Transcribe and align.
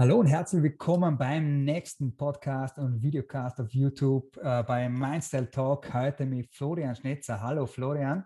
Hallo 0.00 0.20
und 0.20 0.28
herzlich 0.28 0.62
willkommen 0.62 1.18
beim 1.18 1.64
nächsten 1.64 2.16
Podcast 2.16 2.78
und 2.78 3.02
Videocast 3.02 3.60
auf 3.60 3.74
YouTube 3.74 4.36
äh, 4.36 4.62
beim 4.62 4.96
Mindstyle 4.96 5.50
Talk. 5.50 5.92
Heute 5.92 6.24
mit 6.24 6.54
Florian 6.54 6.94
Schnetzer. 6.94 7.40
Hallo 7.40 7.66
Florian. 7.66 8.22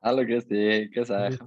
Hallo, 0.00 0.24
grüß 0.24 0.48
dich. 0.48 0.90
Grüß 0.90 1.10
euch. 1.10 1.38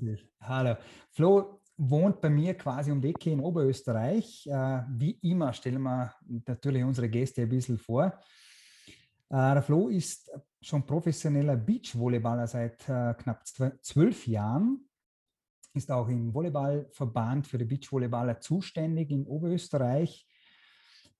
Hallo. 0.41 0.75
Flo 1.09 1.59
wohnt 1.75 2.21
bei 2.21 2.29
mir 2.29 2.53
quasi 2.53 2.91
um 2.91 3.01
die 3.01 3.09
Ecke 3.09 3.31
in 3.31 3.39
Oberösterreich. 3.39 4.45
Äh, 4.45 4.83
wie 4.89 5.17
immer 5.23 5.51
stellen 5.53 5.81
wir 5.81 6.13
natürlich 6.45 6.83
unsere 6.83 7.09
Gäste 7.09 7.41
ein 7.41 7.49
bisschen 7.49 7.79
vor. 7.79 8.05
Äh, 9.31 9.53
der 9.55 9.63
Flo 9.63 9.87
ist 9.87 10.29
schon 10.61 10.85
professioneller 10.85 11.55
Beachvolleyballer 11.55 12.45
seit 12.45 12.87
äh, 12.87 13.15
knapp 13.15 13.41
zwölf 13.81 14.27
Jahren 14.27 14.87
ist 15.75 15.91
auch 15.91 16.07
im 16.07 16.33
Volleyballverband 16.33 17.47
für 17.47 17.57
die 17.57 17.65
Beachvolleyballer 17.65 18.39
zuständig 18.39 19.11
in 19.11 19.25
Oberösterreich. 19.25 20.27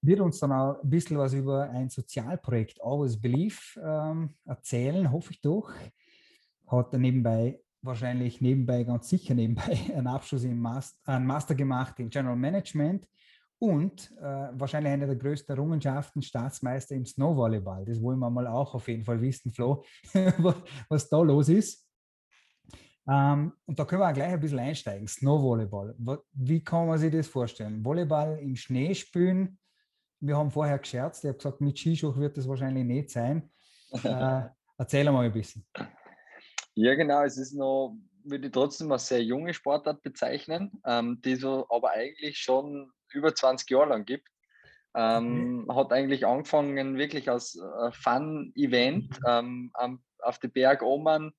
Wird 0.01 0.19
uns 0.19 0.39
dann 0.39 0.51
auch 0.51 0.81
ein 0.81 0.89
bisschen 0.89 1.17
was 1.17 1.33
über 1.33 1.69
ein 1.69 1.89
Sozialprojekt 1.89 2.81
Always 2.81 3.19
Believe 3.19 3.57
ähm, 3.81 4.35
erzählen, 4.45 5.11
hoffe 5.11 5.31
ich 5.31 5.41
doch. 5.41 5.71
Hat 6.67 6.93
er 6.93 6.99
nebenbei, 6.99 7.59
wahrscheinlich 7.81 8.41
nebenbei, 8.41 8.83
ganz 8.83 9.09
sicher 9.09 9.33
nebenbei, 9.33 9.79
einen 9.95 10.07
Abschluss 10.07 10.43
im 10.43 10.59
Master, 10.59 10.97
einen 11.05 11.25
Master 11.25 11.55
gemacht 11.55 11.99
in 11.99 12.09
General 12.09 12.35
Management 12.35 13.07
und 13.59 14.11
äh, 14.19 14.49
wahrscheinlich 14.53 14.93
eine 14.93 15.07
der 15.07 15.15
größten 15.15 15.55
Errungenschaften, 15.55 16.21
Staatsmeister 16.21 16.95
im 16.95 17.05
Snowvolleyball. 17.05 17.85
Das 17.85 18.01
wollen 18.01 18.19
wir 18.19 18.29
mal 18.29 18.47
auch 18.47 18.75
auf 18.75 18.87
jeden 18.87 19.03
Fall 19.03 19.21
wissen, 19.21 19.51
Flo, 19.51 19.83
was 20.89 21.09
da 21.09 21.21
los 21.21 21.49
ist. 21.49 21.84
Ähm, 23.07 23.53
und 23.65 23.77
da 23.77 23.85
können 23.85 24.01
wir 24.01 24.09
auch 24.09 24.13
gleich 24.13 24.33
ein 24.33 24.39
bisschen 24.39 24.59
einsteigen. 24.59 25.07
Snowvolleyball. 25.07 25.95
Wie 26.33 26.63
kann 26.63 26.87
man 26.87 26.97
sich 26.97 27.11
das 27.11 27.27
vorstellen? 27.27 27.83
Volleyball 27.85 28.39
im 28.39 28.55
Schnee 28.55 28.95
spielen. 28.95 29.59
Wir 30.19 30.37
haben 30.37 30.49
vorher 30.49 30.79
gescherzt. 30.79 31.23
Ich 31.23 31.27
habe 31.27 31.37
gesagt, 31.37 31.61
mit 31.61 31.77
Skischuh 31.77 32.15
wird 32.15 32.37
das 32.37 32.47
wahrscheinlich 32.47 32.85
nicht 32.85 33.11
sein. 33.11 33.51
Äh, 34.03 34.41
erzähl 34.77 35.11
mal 35.11 35.25
ein 35.25 35.31
bisschen. 35.31 35.65
Ja, 36.73 36.95
genau. 36.95 37.23
Es 37.23 37.37
ist 37.37 37.53
noch, 37.53 37.95
würde 38.23 38.47
ich 38.47 38.51
trotzdem 38.51 38.91
als 38.91 39.07
sehr 39.07 39.23
junge 39.23 39.53
Sportart 39.53 40.01
bezeichnen, 40.01 40.71
ähm, 40.85 41.21
die 41.23 41.35
so 41.35 41.67
aber 41.69 41.91
eigentlich 41.91 42.39
schon 42.39 42.91
über 43.13 43.35
20 43.35 43.69
Jahre 43.69 43.89
lang 43.89 44.05
gibt. 44.05 44.27
Ähm, 44.95 45.65
okay. 45.67 45.79
Hat 45.79 45.91
eigentlich 45.91 46.25
angefangen 46.25 46.97
wirklich 46.97 47.29
als 47.29 47.55
äh, 47.55 47.91
Fun-Event 47.91 49.09
mhm. 49.21 49.71
ähm, 49.79 49.99
auf 50.19 50.39
die 50.39 50.47
Berg 50.47 50.81
Oman 50.81 51.33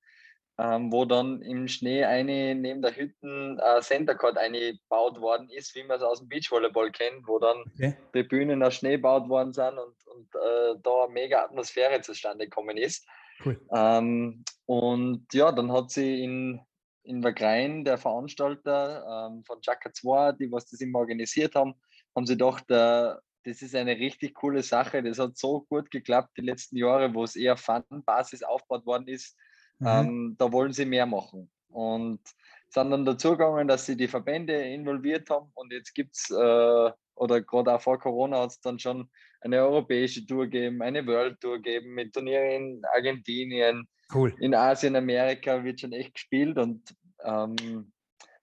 ähm, 0.58 0.90
wo 0.90 1.04
dann 1.04 1.42
im 1.42 1.68
Schnee 1.68 2.04
eine 2.04 2.54
neben 2.54 2.80
der 2.80 2.96
Hütten 2.96 3.58
äh, 3.58 3.80
Center 3.82 4.14
Court 4.14 4.38
eingebaut 4.38 5.20
worden 5.20 5.50
ist, 5.50 5.74
wie 5.74 5.84
man 5.84 5.98
es 5.98 6.02
aus 6.02 6.20
dem 6.20 6.28
Beachvolleyball 6.28 6.90
kennt, 6.92 7.26
wo 7.26 7.38
dann 7.38 7.58
okay. 7.74 7.96
die 8.14 8.22
Bühnen 8.22 8.62
aus 8.62 8.76
Schnee 8.76 8.92
gebaut 8.92 9.28
worden 9.28 9.52
sind 9.52 9.78
und, 9.78 10.06
und 10.06 10.34
äh, 10.34 10.78
da 10.82 11.04
eine 11.04 11.12
mega 11.12 11.44
Atmosphäre 11.44 12.00
zustande 12.00 12.44
gekommen 12.44 12.78
ist. 12.78 13.06
Cool. 13.44 13.60
Ähm, 13.70 14.44
und 14.64 15.26
ja, 15.34 15.52
dann 15.52 15.70
hat 15.72 15.90
sie 15.90 16.22
in, 16.24 16.60
in 17.02 17.22
Wagrein, 17.22 17.84
der 17.84 17.98
Veranstalter 17.98 19.28
ähm, 19.30 19.44
von 19.44 19.60
Chaka 19.60 19.92
2, 19.92 20.32
die 20.32 20.50
was 20.50 20.66
das 20.70 20.80
immer 20.80 21.00
organisiert 21.00 21.54
haben, 21.54 21.74
haben 22.14 22.26
sie 22.26 22.32
gedacht, 22.32 22.64
äh, 22.70 23.14
das 23.44 23.62
ist 23.62 23.76
eine 23.76 23.96
richtig 23.96 24.34
coole 24.34 24.62
Sache. 24.62 25.02
Das 25.02 25.18
hat 25.18 25.36
so 25.36 25.66
gut 25.68 25.90
geklappt 25.90 26.30
die 26.38 26.42
letzten 26.42 26.78
Jahre, 26.78 27.14
wo 27.14 27.24
es 27.24 27.36
eher 27.36 27.58
Fun-Basis 27.58 28.42
aufgebaut 28.42 28.86
worden 28.86 29.06
ist 29.06 29.36
Mhm. 29.78 29.86
Ähm, 29.86 30.36
da 30.38 30.52
wollen 30.52 30.72
sie 30.72 30.86
mehr 30.86 31.06
machen. 31.06 31.50
Und 31.68 32.20
sind 32.68 32.90
dann 32.90 33.04
dazugegangen, 33.04 33.68
dass 33.68 33.86
sie 33.86 33.96
die 33.96 34.08
Verbände 34.08 34.54
involviert 34.54 35.28
haben. 35.30 35.50
Und 35.54 35.72
jetzt 35.72 35.94
gibt 35.94 36.14
es, 36.14 36.30
äh, 36.30 36.90
oder 37.14 37.40
gerade 37.40 37.74
auch 37.74 37.80
vor 37.80 37.98
Corona 37.98 38.42
hat 38.42 38.50
es 38.50 38.60
dann 38.60 38.78
schon 38.78 39.08
eine 39.40 39.58
europäische 39.58 40.26
Tour 40.26 40.44
gegeben, 40.44 40.82
eine 40.82 41.06
World 41.06 41.40
Tour 41.40 41.56
gegeben 41.56 41.94
mit 41.94 42.12
Turnieren 42.12 42.50
in 42.50 42.82
Argentinien, 42.94 43.88
cool. 44.14 44.34
in 44.40 44.54
Asien, 44.54 44.96
Amerika 44.96 45.62
wird 45.64 45.80
schon 45.80 45.92
echt 45.92 46.14
gespielt. 46.14 46.58
Und 46.58 46.82
ähm, 47.24 47.92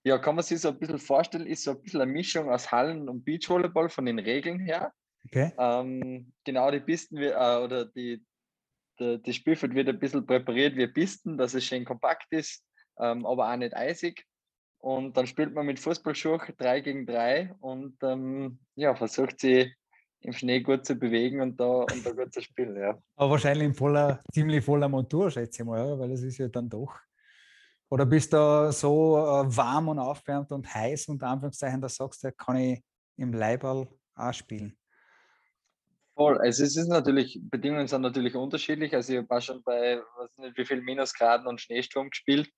ja, 0.03 0.17
kann 0.17 0.35
man 0.35 0.43
sich 0.43 0.59
so 0.59 0.69
ein 0.69 0.79
bisschen 0.79 0.99
vorstellen, 0.99 1.47
ist 1.47 1.63
so 1.63 1.71
ein 1.71 1.81
bisschen 1.81 2.01
eine 2.01 2.11
Mischung 2.11 2.49
aus 2.49 2.71
Hallen- 2.71 3.09
und 3.09 3.23
Beachvolleyball 3.23 3.89
von 3.89 4.05
den 4.05 4.19
Regeln 4.19 4.59
her. 4.59 4.91
Okay. 5.25 5.51
Ähm, 5.57 6.33
genau, 6.43 6.71
die 6.71 6.81
Pisten 6.81 7.17
äh, 7.17 7.33
oder 7.63 7.85
die, 7.85 8.23
das 8.97 9.35
Spielfeld 9.35 9.73
wird 9.73 9.89
ein 9.89 9.99
bisschen 9.99 10.25
präpariert 10.25 10.75
wie 10.75 10.87
Pisten, 10.87 11.37
dass 11.37 11.53
es 11.53 11.65
schön 11.65 11.85
kompakt 11.85 12.27
ist, 12.31 12.63
ähm, 12.99 13.25
aber 13.25 13.51
auch 13.51 13.57
nicht 13.57 13.75
eisig. 13.75 14.25
Und 14.79 15.15
dann 15.15 15.27
spielt 15.27 15.53
man 15.53 15.65
mit 15.65 15.79
Fußballschuh 15.79 16.37
3 16.57 16.81
gegen 16.81 17.05
3 17.05 17.55
und 17.61 17.95
ähm, 18.03 18.59
ja, 18.75 18.93
versucht 18.95 19.39
sie 19.39 19.73
im 20.19 20.33
Schnee 20.33 20.61
gut 20.61 20.85
zu 20.85 20.95
bewegen 20.95 21.41
und 21.41 21.59
da, 21.59 21.65
und 21.65 22.05
da 22.05 22.11
gut 22.11 22.33
zu 22.33 22.41
spielen. 22.41 22.75
Ja. 22.75 22.97
Aber 23.15 23.31
wahrscheinlich 23.31 23.67
in 23.67 23.73
voller, 23.73 24.21
ziemlich 24.33 24.63
voller 24.63 24.89
Montur, 24.89 25.31
schätze 25.31 25.63
ich 25.63 25.67
mal, 25.67 25.97
weil 25.99 26.11
es 26.11 26.23
ist 26.23 26.37
ja 26.37 26.47
dann 26.47 26.69
doch. 26.69 26.93
Oder 27.89 28.05
bist 28.05 28.33
du 28.33 28.71
so 28.71 29.17
äh, 29.17 29.55
warm 29.55 29.89
und 29.89 29.99
aufwärmt 29.99 30.51
und 30.51 30.73
heiß, 30.73 31.07
unter 31.09 31.27
Anführungszeichen, 31.27 31.79
dass 31.79 31.97
du 31.97 32.03
sagst, 32.03 32.23
da 32.23 32.31
kann 32.31 32.57
ich 32.57 32.83
im 33.17 33.33
Leiberl 33.33 33.87
auch 34.15 34.33
spielen? 34.33 34.75
Voll. 36.15 36.37
Also 36.39 36.63
es 36.63 36.77
ist 36.77 36.87
natürlich, 36.87 37.39
Bedingungen 37.41 37.87
sind 37.87 38.01
natürlich 38.01 38.35
unterschiedlich. 38.35 38.93
Also 38.93 39.13
ich 39.13 39.19
habe 39.19 39.35
auch 39.35 39.41
schon 39.41 39.63
bei, 39.63 39.99
weiß 40.17 40.37
nicht 40.37 40.57
wie 40.57 40.65
viel 40.65 40.81
Minusgraden 40.81 41.47
und 41.47 41.59
Schneesturm 41.59 42.09
gespielt. 42.11 42.49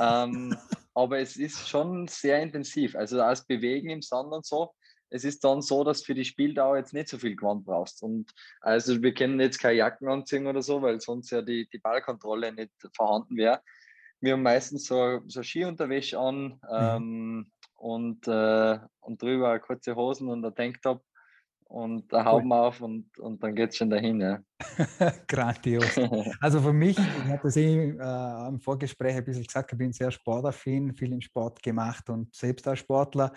ähm, 0.00 0.56
aber 0.94 1.18
es 1.18 1.36
ist 1.36 1.68
schon 1.68 2.08
sehr 2.08 2.42
intensiv. 2.42 2.96
Also 2.96 3.22
als 3.22 3.46
Bewegen 3.46 3.90
im 3.90 4.02
Sand 4.02 4.32
und 4.32 4.44
so. 4.44 4.72
Es 5.10 5.22
ist 5.22 5.44
dann 5.44 5.62
so, 5.62 5.84
dass 5.84 6.02
für 6.02 6.14
die 6.14 6.24
Spieldauer 6.24 6.76
jetzt 6.76 6.92
nicht 6.92 7.08
so 7.08 7.18
viel 7.18 7.36
Gewand 7.36 7.64
brauchst. 7.64 8.02
Und 8.02 8.32
also 8.60 9.00
wir 9.00 9.14
können 9.14 9.38
jetzt 9.38 9.60
keine 9.60 9.76
Jacken 9.76 10.08
anziehen 10.08 10.48
oder 10.48 10.60
so, 10.60 10.82
weil 10.82 11.00
sonst 11.00 11.30
ja 11.30 11.40
die, 11.40 11.68
die 11.68 11.78
Ballkontrolle 11.78 12.52
nicht 12.52 12.72
vorhanden 12.96 13.36
wäre. 13.36 13.60
Wir 14.20 14.32
haben 14.32 14.42
meistens 14.42 14.86
so, 14.86 15.20
so 15.28 15.42
Skiunterwäsche 15.42 16.18
an 16.18 16.44
mhm. 16.44 16.58
ähm, 16.72 17.52
und, 17.74 18.26
äh, 18.26 18.78
und 19.00 19.22
drüber 19.22 19.60
kurze 19.60 19.94
Hosen 19.94 20.28
und 20.28 20.44
ein 20.44 20.54
Tanktop 20.54 21.04
und 21.64 22.12
da 22.12 22.24
hauen 22.24 22.46
wir 22.46 22.62
auf 22.62 22.80
und, 22.80 23.18
und 23.18 23.42
dann 23.42 23.54
geht 23.54 23.70
es 23.70 23.76
schon 23.76 23.90
dahin. 23.90 24.20
Ja. 24.20 24.40
Grandios. 25.28 25.96
Also 26.40 26.60
für 26.60 26.72
mich, 26.72 26.98
ich 26.98 27.24
habe 27.30 27.40
das 27.42 27.56
eh 27.56 27.90
äh, 27.90 28.48
im 28.48 28.60
Vorgespräch 28.60 29.16
ein 29.16 29.24
bisschen 29.24 29.44
gesagt, 29.44 29.72
ich 29.72 29.78
bin 29.78 29.92
sehr 29.92 30.10
sportaffin, 30.10 30.94
viel 30.94 31.12
im 31.12 31.20
Sport 31.20 31.62
gemacht 31.62 32.08
und 32.10 32.34
selbst 32.34 32.68
als 32.68 32.80
Sportler, 32.80 33.32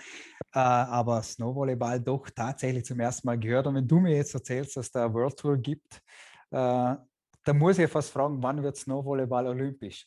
äh, 0.53 0.59
aber 0.59 1.21
Snowvolleyball 1.23 1.99
doch 2.01 2.29
tatsächlich 2.29 2.85
zum 2.85 2.99
ersten 2.99 3.27
Mal 3.27 3.39
gehört. 3.39 3.67
Und 3.67 3.75
wenn 3.75 3.87
du 3.87 3.99
mir 3.99 4.15
jetzt 4.15 4.33
erzählst, 4.33 4.75
dass 4.75 4.87
es 4.87 4.91
da 4.91 5.05
eine 5.05 5.13
World 5.13 5.37
Tour 5.37 5.57
gibt, 5.57 6.01
äh, 6.51 6.95
da 7.47 7.53
muss 7.53 7.79
ich 7.79 7.89
fast 7.89 8.11
fragen, 8.11 8.43
wann 8.43 8.61
wird 8.61 8.75
Snowvolleyball 8.75 9.47
olympisch? 9.47 10.05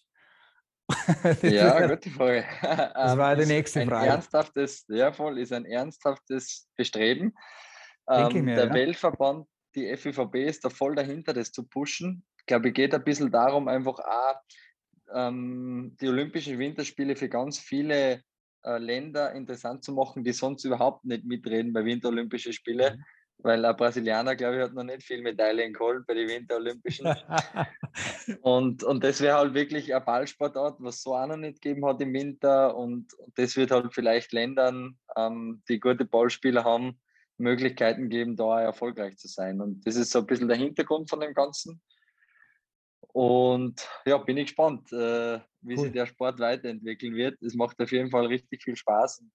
ja, 1.43 1.87
gute 1.87 2.11
Frage. 2.11 2.45
Das 2.61 3.17
war 3.17 3.37
die 3.37 3.47
nächste 3.47 3.81
ein 3.81 3.89
Frage. 3.89 4.09
Ernsthaftes, 4.09 4.85
ja 4.89 5.13
voll, 5.13 5.39
ist 5.39 5.53
ein 5.53 5.65
ernsthaftes 5.65 6.69
Bestreben. 6.77 7.33
Ähm, 8.11 8.45
mir, 8.45 8.57
der 8.57 8.67
ja. 8.67 8.75
Weltverband, 8.75 9.47
die 9.75 9.97
FIVB 9.97 10.35
ist 10.37 10.65
da 10.65 10.71
voll 10.71 10.95
dahinter, 10.95 11.33
das 11.33 11.53
zu 11.53 11.67
pushen. 11.67 12.25
Ich 12.39 12.47
glaube, 12.47 12.69
es 12.69 12.75
geht 12.75 12.95
ein 12.95 13.05
bisschen 13.05 13.31
darum, 13.31 13.69
einfach 13.69 13.99
auch 13.99 14.41
ähm, 15.15 15.97
die 16.01 16.09
Olympischen 16.09 16.59
Winterspiele 16.59 17.17
für 17.17 17.29
ganz 17.29 17.59
viele 17.59 18.23
äh, 18.65 18.79
Länder 18.79 19.33
interessant 19.33 19.85
zu 19.85 19.93
machen, 19.93 20.25
die 20.25 20.33
sonst 20.33 20.65
überhaupt 20.65 21.05
nicht 21.05 21.25
mitreden 21.25 21.73
bei 21.73 21.85
Winterolympischen 21.85 22.53
Spielen. 22.53 22.99
Mhm. 22.99 23.05
Weil 23.43 23.65
ein 23.65 23.75
Brasilianer, 23.75 24.37
glaube 24.37 24.57
ich, 24.57 24.63
hat 24.63 24.75
noch 24.75 24.85
nicht 24.85 25.03
viel 25.03 25.23
Medaillen 25.23 25.73
geholt 25.73 26.07
bei 26.07 26.13
den 26.13 26.29
Winterolympischen. 26.29 27.07
und, 28.43 28.85
und 28.85 29.03
das 29.03 29.23
wäre 29.23 29.39
halt 29.39 29.55
wirklich 29.55 29.95
ein 29.95 30.05
Ballsportart, 30.05 30.77
was 30.81 31.01
so 31.01 31.15
auch 31.15 31.27
noch 31.27 31.39
nicht 31.39 31.63
gegeben 31.63 31.87
hat 31.87 32.03
im 32.03 32.13
Winter. 32.13 32.77
Und, 32.77 33.15
und 33.15 33.39
das 33.39 33.57
wird 33.57 33.71
halt 33.71 33.95
vielleicht 33.95 34.33
Ländern, 34.33 34.99
ähm, 35.17 35.63
die 35.71 35.81
gute 35.81 36.05
Ballspieler 36.05 36.65
haben, 36.65 37.01
Möglichkeiten 37.41 38.09
geben, 38.09 38.37
da 38.37 38.61
erfolgreich 38.61 39.17
zu 39.17 39.29
sein. 39.29 39.61
Und 39.61 39.87
das 39.87 39.97
ist 39.97 40.11
so 40.11 40.21
ein 40.21 40.27
bisschen 40.27 40.49
der 40.49 40.57
Hintergrund 40.57 41.11
von 41.11 41.21
dem 41.21 41.35
Ganzen. 41.35 41.81
Und 43.13 43.89
ja, 44.07 44.19
bin 44.19 44.37
ich 44.37 44.47
gespannt, 44.47 44.93
äh, 44.93 45.41
wie 45.63 45.75
cool. 45.77 45.85
sich 45.85 45.93
der 45.93 46.07
Sport 46.07 46.39
weiterentwickeln 46.39 47.15
wird. 47.15 47.43
Es 47.43 47.55
macht 47.55 47.81
auf 47.81 47.91
jeden 47.91 48.11
Fall 48.11 48.27
richtig 48.27 48.63
viel 48.63 48.77
Spaß 48.77 49.21
und 49.21 49.33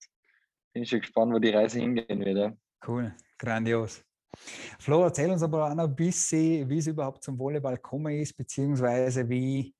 bin 0.73 0.85
schon 0.85 1.01
gespannt, 1.01 1.33
wo 1.33 1.39
die 1.39 1.49
Reise 1.49 1.79
hingehen 1.79 2.19
wird. 2.19 2.37
Ja. 2.37 2.53
Cool, 2.87 3.13
grandios. 3.37 4.03
Flo, 4.79 5.03
erzähl 5.03 5.31
uns 5.31 5.43
aber 5.43 5.69
auch 5.69 5.75
noch 5.75 5.85
ein 5.85 5.95
bisschen, 5.95 6.69
wie 6.69 6.77
es 6.77 6.87
überhaupt 6.87 7.23
zum 7.23 7.39
Volleyball 7.39 7.75
gekommen 7.75 8.13
ist, 8.19 8.35
beziehungsweise 8.35 9.27
wie 9.27 9.73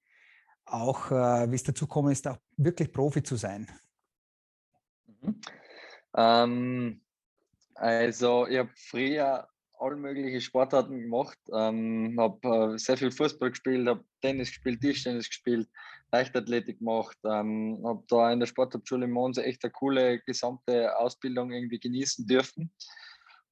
auch, 0.66 1.12
äh, 1.12 1.52
wie 1.52 1.56
es 1.56 1.64
dazu 1.64 1.86
gekommen 1.86 2.12
ist, 2.12 2.28
auch 2.28 2.38
wirklich 2.58 2.92
Profi 2.92 3.22
zu 3.22 3.36
sein. 3.36 3.68
Mhm. 5.22 5.42
Ähm, 6.16 7.02
also 7.76 8.48
ich 8.48 8.58
habe 8.58 8.72
früher 8.76 9.48
alle 9.80 9.96
möglichen 9.96 10.42
Sportarten 10.42 11.00
gemacht. 11.00 11.38
Ähm, 11.54 12.16
habe 12.20 12.74
äh, 12.74 12.78
sehr 12.78 12.98
viel 12.98 13.12
Fußball 13.12 13.52
gespielt, 13.52 13.88
habe 13.88 14.04
Tennis 14.22 14.50
gespielt, 14.50 14.82
Tischtennis 14.82 15.28
gespielt, 15.28 15.70
Leichtathletik 16.12 16.80
gemacht. 16.80 17.18
Ähm, 17.26 17.82
habe 17.84 18.04
da 18.08 18.32
in 18.32 18.40
der 18.40 18.48
Sporthauptschule 18.48 19.08
Mons 19.08 19.38
echt 19.38 19.64
eine 19.64 19.72
coole 19.72 20.20
gesamte 20.22 20.98
Ausbildung 20.98 21.52
irgendwie 21.52 21.80
genießen 21.80 22.26
dürfen. 22.26 22.72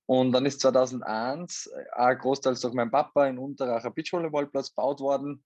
Und 0.06 0.34
dann 0.34 0.46
ist 0.46 0.60
2001 0.62 1.72
auch 1.94 2.18
großteils 2.18 2.60
durch 2.62 2.74
meinen 2.74 2.92
Papa 2.92 3.28
in 3.28 3.38
Unterach 3.38 3.86
ein 3.86 3.94
Beachvolleyballplatz 3.94 4.70
gebaut 4.70 5.00
worden, 5.00 5.44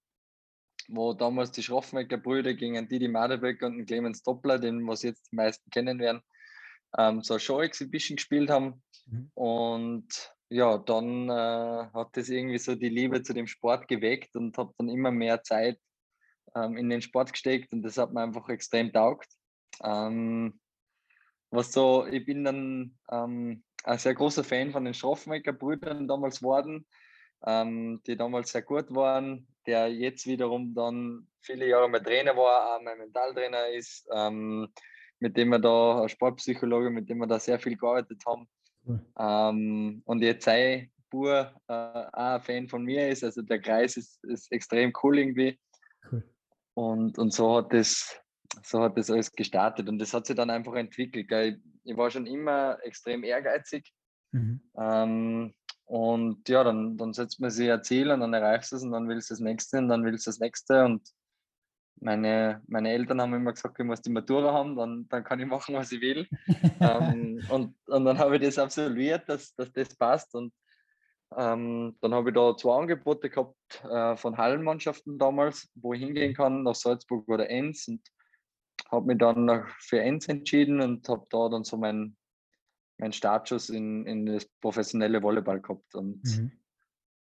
wo 0.87 1.13
damals 1.13 1.51
die 1.51 1.61
Schroffenegger 1.61 2.17
Brüder 2.17 2.53
gegen 2.53 2.87
Didi 2.87 3.07
Madeböck 3.07 3.61
und 3.61 3.85
Clemens 3.85 4.23
Doppler, 4.23 4.57
den 4.57 4.87
was 4.87 5.03
jetzt 5.03 5.31
die 5.31 5.35
meisten 5.35 5.69
kennen 5.69 5.99
werden, 5.99 6.21
ähm, 6.97 7.21
so 7.21 7.35
eine 7.35 7.39
Show-Exhibition 7.39 8.17
gespielt 8.17 8.49
haben. 8.49 8.83
Mhm. 9.05 9.31
Und 9.33 10.33
ja, 10.49 10.77
dann 10.77 11.29
äh, 11.29 11.87
hat 11.93 12.09
das 12.13 12.29
irgendwie 12.29 12.57
so 12.57 12.75
die 12.75 12.89
Liebe 12.89 13.21
zu 13.21 13.33
dem 13.33 13.47
Sport 13.47 13.87
geweckt 13.87 14.35
und 14.35 14.57
habe 14.57 14.73
dann 14.77 14.89
immer 14.89 15.11
mehr 15.11 15.43
Zeit 15.43 15.79
ähm, 16.55 16.77
in 16.77 16.89
den 16.89 17.01
Sport 17.01 17.33
gesteckt 17.33 17.73
und 17.73 17.83
das 17.83 17.97
hat 17.97 18.13
mir 18.13 18.21
einfach 18.21 18.47
extrem 18.49 18.91
taugt. 18.91 19.27
Ähm, 19.83 20.59
was 21.49 21.71
so, 21.71 22.05
ich 22.05 22.25
bin 22.25 22.43
dann 22.43 22.97
ähm, 23.11 23.63
ein 23.83 23.97
sehr 23.97 24.15
großer 24.15 24.43
Fan 24.43 24.71
von 24.71 24.85
den 24.85 24.93
Schroffenegger-Brüdern 24.93 26.07
damals 26.07 26.41
worden, 26.41 26.85
ähm, 27.45 28.01
die 28.05 28.17
damals 28.17 28.51
sehr 28.51 28.63
gut 28.63 28.93
waren, 28.93 29.47
der 29.65 29.93
jetzt 29.93 30.25
wiederum 30.27 30.73
dann 30.73 31.27
viele 31.41 31.67
Jahre 31.67 31.89
mein 31.89 32.03
Trainer 32.03 32.35
war, 32.35 32.75
auch 32.75 32.81
mein 32.81 32.97
Mentaltrainer 32.97 33.67
ist, 33.69 34.07
ähm, 34.13 34.67
mit 35.19 35.37
dem 35.37 35.49
wir 35.49 35.59
da, 35.59 36.07
Sportpsychologe, 36.07 36.89
mit 36.89 37.09
dem 37.09 37.19
wir 37.19 37.27
da 37.27 37.39
sehr 37.39 37.59
viel 37.59 37.75
gearbeitet 37.75 38.23
haben. 38.25 38.47
Cool. 38.85 39.05
Ähm, 39.17 40.01
und 40.05 40.21
jetzt 40.21 40.45
sei 40.45 40.91
Bur 41.09 41.53
äh, 41.67 41.73
auch 41.73 42.11
ein 42.13 42.41
Fan 42.41 42.67
von 42.67 42.83
mir 42.83 43.07
ist, 43.09 43.23
also 43.23 43.41
der 43.41 43.59
Kreis 43.59 43.97
ist, 43.97 44.23
ist 44.25 44.51
extrem 44.51 44.93
cool 45.03 45.19
irgendwie. 45.19 45.59
Cool. 46.11 46.23
Und, 46.73 47.17
und 47.17 47.33
so 47.33 47.57
hat 47.57 47.73
das 47.73 48.19
so 48.63 48.81
hat 48.81 48.97
das 48.97 49.09
alles 49.09 49.31
gestartet 49.31 49.87
und 49.89 49.99
das 49.99 50.13
hat 50.13 50.25
sich 50.25 50.35
dann 50.35 50.49
einfach 50.49 50.75
entwickelt. 50.75 51.27
Gell. 51.27 51.61
Ich 51.83 51.95
war 51.95 52.09
schon 52.11 52.25
immer 52.25 52.77
extrem 52.83 53.23
ehrgeizig. 53.23 53.93
Mhm. 54.31 54.61
Ähm, 54.77 55.53
und 55.85 56.49
ja, 56.49 56.63
dann, 56.63 56.97
dann 56.97 57.13
setzt 57.13 57.39
man 57.39 57.49
sich 57.49 57.71
ein 57.71 57.83
Ziel 57.83 58.11
und 58.11 58.19
dann 58.19 58.33
erreichst 58.33 58.71
du 58.71 58.75
es 58.75 58.83
und 58.83 58.91
dann 58.91 59.07
willst 59.07 59.29
du 59.29 59.33
das 59.33 59.39
nächste 59.39 59.77
und 59.77 59.87
dann 59.87 60.03
willst 60.03 60.27
du 60.27 60.29
das 60.29 60.39
nächste. 60.39 60.83
Und 60.83 61.01
meine, 61.99 62.61
meine 62.67 62.91
Eltern 62.91 63.21
haben 63.21 63.33
immer 63.33 63.53
gesagt, 63.53 63.79
ich 63.79 63.85
muss 63.85 64.01
die 64.01 64.09
Matura 64.09 64.53
haben, 64.53 64.75
dann, 64.75 65.07
dann 65.09 65.23
kann 65.23 65.39
ich 65.39 65.47
machen, 65.47 65.75
was 65.75 65.91
ich 65.91 66.01
will. 66.01 66.27
ähm, 66.79 67.41
und, 67.49 67.75
und 67.87 68.05
dann 68.05 68.17
habe 68.17 68.35
ich 68.35 68.41
das 68.41 68.57
absolviert, 68.57 69.27
dass, 69.27 69.53
dass 69.55 69.71
das 69.71 69.95
passt. 69.95 70.33
Und 70.35 70.53
ähm, 71.35 71.95
dann 72.01 72.13
habe 72.13 72.29
ich 72.29 72.35
da 72.35 72.55
zwei 72.55 72.79
Angebote 72.79 73.29
gehabt 73.29 73.55
äh, 73.83 74.15
von 74.15 74.37
Hallenmannschaften 74.37 75.17
damals, 75.17 75.69
wo 75.75 75.93
ich 75.93 76.01
hingehen 76.01 76.33
kann, 76.33 76.63
nach 76.63 76.75
Salzburg 76.75 77.27
oder 77.27 77.49
Enns. 77.49 77.87
Und 77.87 78.01
habe 78.89 79.07
mich 79.07 79.17
dann 79.17 79.65
für 79.79 80.01
Enns 80.01 80.27
entschieden 80.27 80.81
und 80.81 81.07
habe 81.09 81.25
da 81.29 81.49
dann 81.49 81.63
so 81.63 81.77
meinen 81.77 82.17
mein 82.99 83.13
Startschuss 83.13 83.69
in, 83.69 84.05
in 84.05 84.25
das 84.25 84.45
professionelle 84.61 85.21
Volleyball 85.21 85.61
gehabt. 85.61 85.93
Und 85.95 86.23
mhm. 86.23 86.51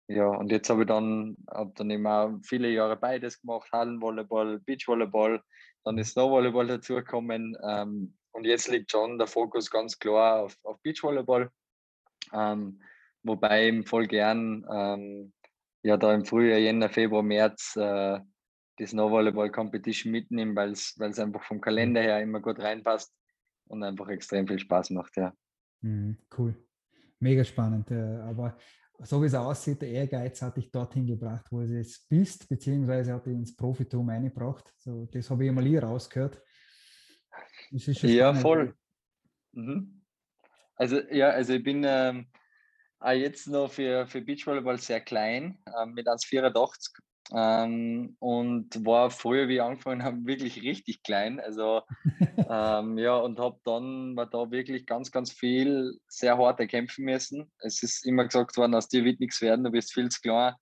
Ja, 0.06 0.26
und 0.26 0.50
jetzt 0.52 0.68
habe 0.68 0.82
ich 0.82 0.88
dann, 0.88 1.36
hab 1.48 1.74
dann 1.76 1.90
immer 1.90 2.38
viele 2.42 2.68
Jahre 2.68 2.96
beides 2.96 3.40
gemacht, 3.40 3.70
Hallenvolleyball, 3.72 4.60
Beachvolleyball, 4.60 5.42
dann 5.82 5.96
ist 5.98 6.12
Snowvolleyball 6.12 6.66
dazugekommen 6.66 7.56
ähm, 7.66 8.14
und 8.32 8.44
jetzt 8.44 8.68
liegt 8.68 8.90
schon 8.90 9.18
der 9.18 9.26
Fokus 9.26 9.70
ganz 9.70 9.98
klar 9.98 10.42
auf, 10.42 10.56
auf 10.62 10.78
Beachvolleyball, 10.82 11.50
ähm, 12.34 12.82
wobei 13.22 13.70
ich 13.70 13.88
voll 13.88 14.06
gern 14.06 14.66
ähm, 14.70 15.32
ja 15.82 15.96
da 15.96 16.12
im 16.12 16.26
Frühjahr, 16.26 16.58
Jänner, 16.58 16.90
Februar, 16.90 17.22
März 17.22 17.74
äh, 17.76 18.20
die 18.78 18.86
Snowvolleyball 18.86 19.50
Competition 19.50 20.12
mitnehme, 20.12 20.54
weil 20.54 20.72
es 20.72 21.18
einfach 21.18 21.44
vom 21.44 21.62
Kalender 21.62 22.02
her 22.02 22.20
immer 22.20 22.40
gut 22.40 22.58
reinpasst 22.58 23.14
und 23.68 23.82
einfach 23.82 24.08
extrem 24.08 24.46
viel 24.46 24.58
Spaß 24.58 24.90
macht, 24.90 25.16
ja. 25.16 25.32
Mhm, 25.80 26.18
cool. 26.36 26.54
Mega 27.20 27.44
spannend. 27.44 27.90
Äh, 27.90 28.20
aber 28.20 28.56
so 29.00 29.20
wie 29.22 29.26
es 29.26 29.34
aussieht, 29.34 29.82
der 29.82 29.90
Ehrgeiz 29.90 30.40
hat 30.42 30.56
dich 30.56 30.70
dorthin 30.70 31.06
gebracht, 31.06 31.46
wo 31.50 31.60
du 31.60 31.76
jetzt 31.76 32.08
bist, 32.08 32.48
beziehungsweise 32.48 33.12
hat 33.12 33.26
dich 33.26 33.34
ins 33.34 33.56
Profitum 33.56 34.08
eingebracht. 34.08 34.72
So, 34.76 35.06
das 35.06 35.28
habe 35.30 35.44
ich 35.44 35.52
mal 35.52 35.64
hier 35.64 35.82
rausgehört. 35.82 36.40
ja, 38.02 38.34
voll. 38.34 38.74
Mhm. 39.52 40.02
Also 40.76 41.00
ja, 41.10 41.30
also 41.30 41.54
ich 41.54 41.62
bin 41.62 41.84
ähm, 41.86 42.26
jetzt 43.12 43.46
noch 43.48 43.70
für, 43.70 44.06
für 44.06 44.20
Beachvolleyball 44.20 44.78
sehr 44.78 45.00
klein, 45.00 45.58
ähm, 45.80 45.92
mit 45.92 46.06
1,84 46.08 46.90
ähm, 47.32 48.16
und 48.18 48.84
war 48.84 49.10
früher, 49.10 49.48
wie 49.48 49.54
ich 49.54 49.62
angefangen 49.62 50.02
habe, 50.02 50.18
wirklich 50.24 50.62
richtig 50.62 51.02
klein. 51.02 51.40
Also 51.40 51.82
ähm, 52.36 52.98
ja, 52.98 53.16
und 53.16 53.38
habe 53.38 53.58
dann 53.64 54.16
war 54.16 54.26
da 54.26 54.50
wirklich 54.50 54.86
ganz, 54.86 55.10
ganz 55.10 55.32
viel 55.32 55.98
sehr 56.08 56.38
hart 56.38 56.60
erkämpfen 56.60 57.04
müssen. 57.04 57.50
Es 57.58 57.82
ist 57.82 58.06
immer 58.06 58.24
gesagt 58.24 58.56
worden, 58.56 58.74
aus 58.74 58.88
dir 58.88 59.04
wird 59.04 59.20
nichts 59.20 59.40
werden, 59.40 59.64
du 59.64 59.70
bist 59.70 59.92
viel 59.92 60.08
zu 60.08 60.20
klein. 60.20 60.54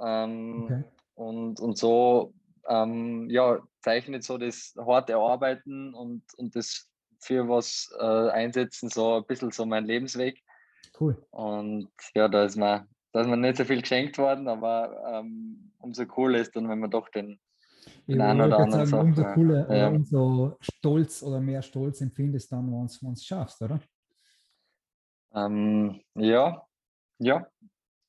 Ähm, 0.00 0.64
okay. 0.64 0.84
und, 1.14 1.60
und 1.60 1.76
so 1.76 2.34
ähm, 2.68 3.28
ja, 3.30 3.58
zeichnet 3.82 4.24
so 4.24 4.38
das 4.38 4.74
harte 4.78 5.16
Arbeiten 5.16 5.94
und, 5.94 6.22
und 6.36 6.54
das 6.54 6.88
für 7.20 7.48
was 7.48 7.90
äh, 7.98 8.30
einsetzen, 8.30 8.90
so 8.90 9.16
ein 9.16 9.26
bisschen 9.26 9.50
so 9.50 9.66
mein 9.66 9.86
Lebensweg. 9.86 10.40
Cool. 11.00 11.20
Und 11.30 11.90
ja, 12.14 12.28
da 12.28 12.44
ist 12.44 12.56
mir 12.56 12.86
da 13.12 13.22
ist 13.22 13.26
mir 13.26 13.36
nicht 13.36 13.56
so 13.56 13.64
viel 13.64 13.80
geschenkt 13.80 14.18
worden, 14.18 14.48
aber 14.48 15.02
ähm, 15.12 15.72
umso 15.78 16.06
cooler 16.06 16.38
ist 16.38 16.54
dann, 16.54 16.68
wenn 16.68 16.78
man 16.78 16.90
doch 16.90 17.08
den, 17.08 17.40
den 18.06 18.20
einen 18.20 18.40
oder 18.42 18.58
anderen 18.58 18.86
sagen, 18.86 19.08
Umso 19.08 19.24
cooler, 19.24 19.76
ja. 19.76 19.88
umso 19.88 20.56
stolz 20.60 21.22
oder 21.22 21.40
mehr 21.40 21.62
Stolz 21.62 22.00
empfindest 22.00 22.52
dann, 22.52 22.66
wenn 22.66 22.86
du 22.86 23.12
es 23.12 23.24
schaffst, 23.24 23.62
oder? 23.62 23.80
Ähm, 25.34 26.00
ja, 26.14 26.62
ja, 27.18 27.46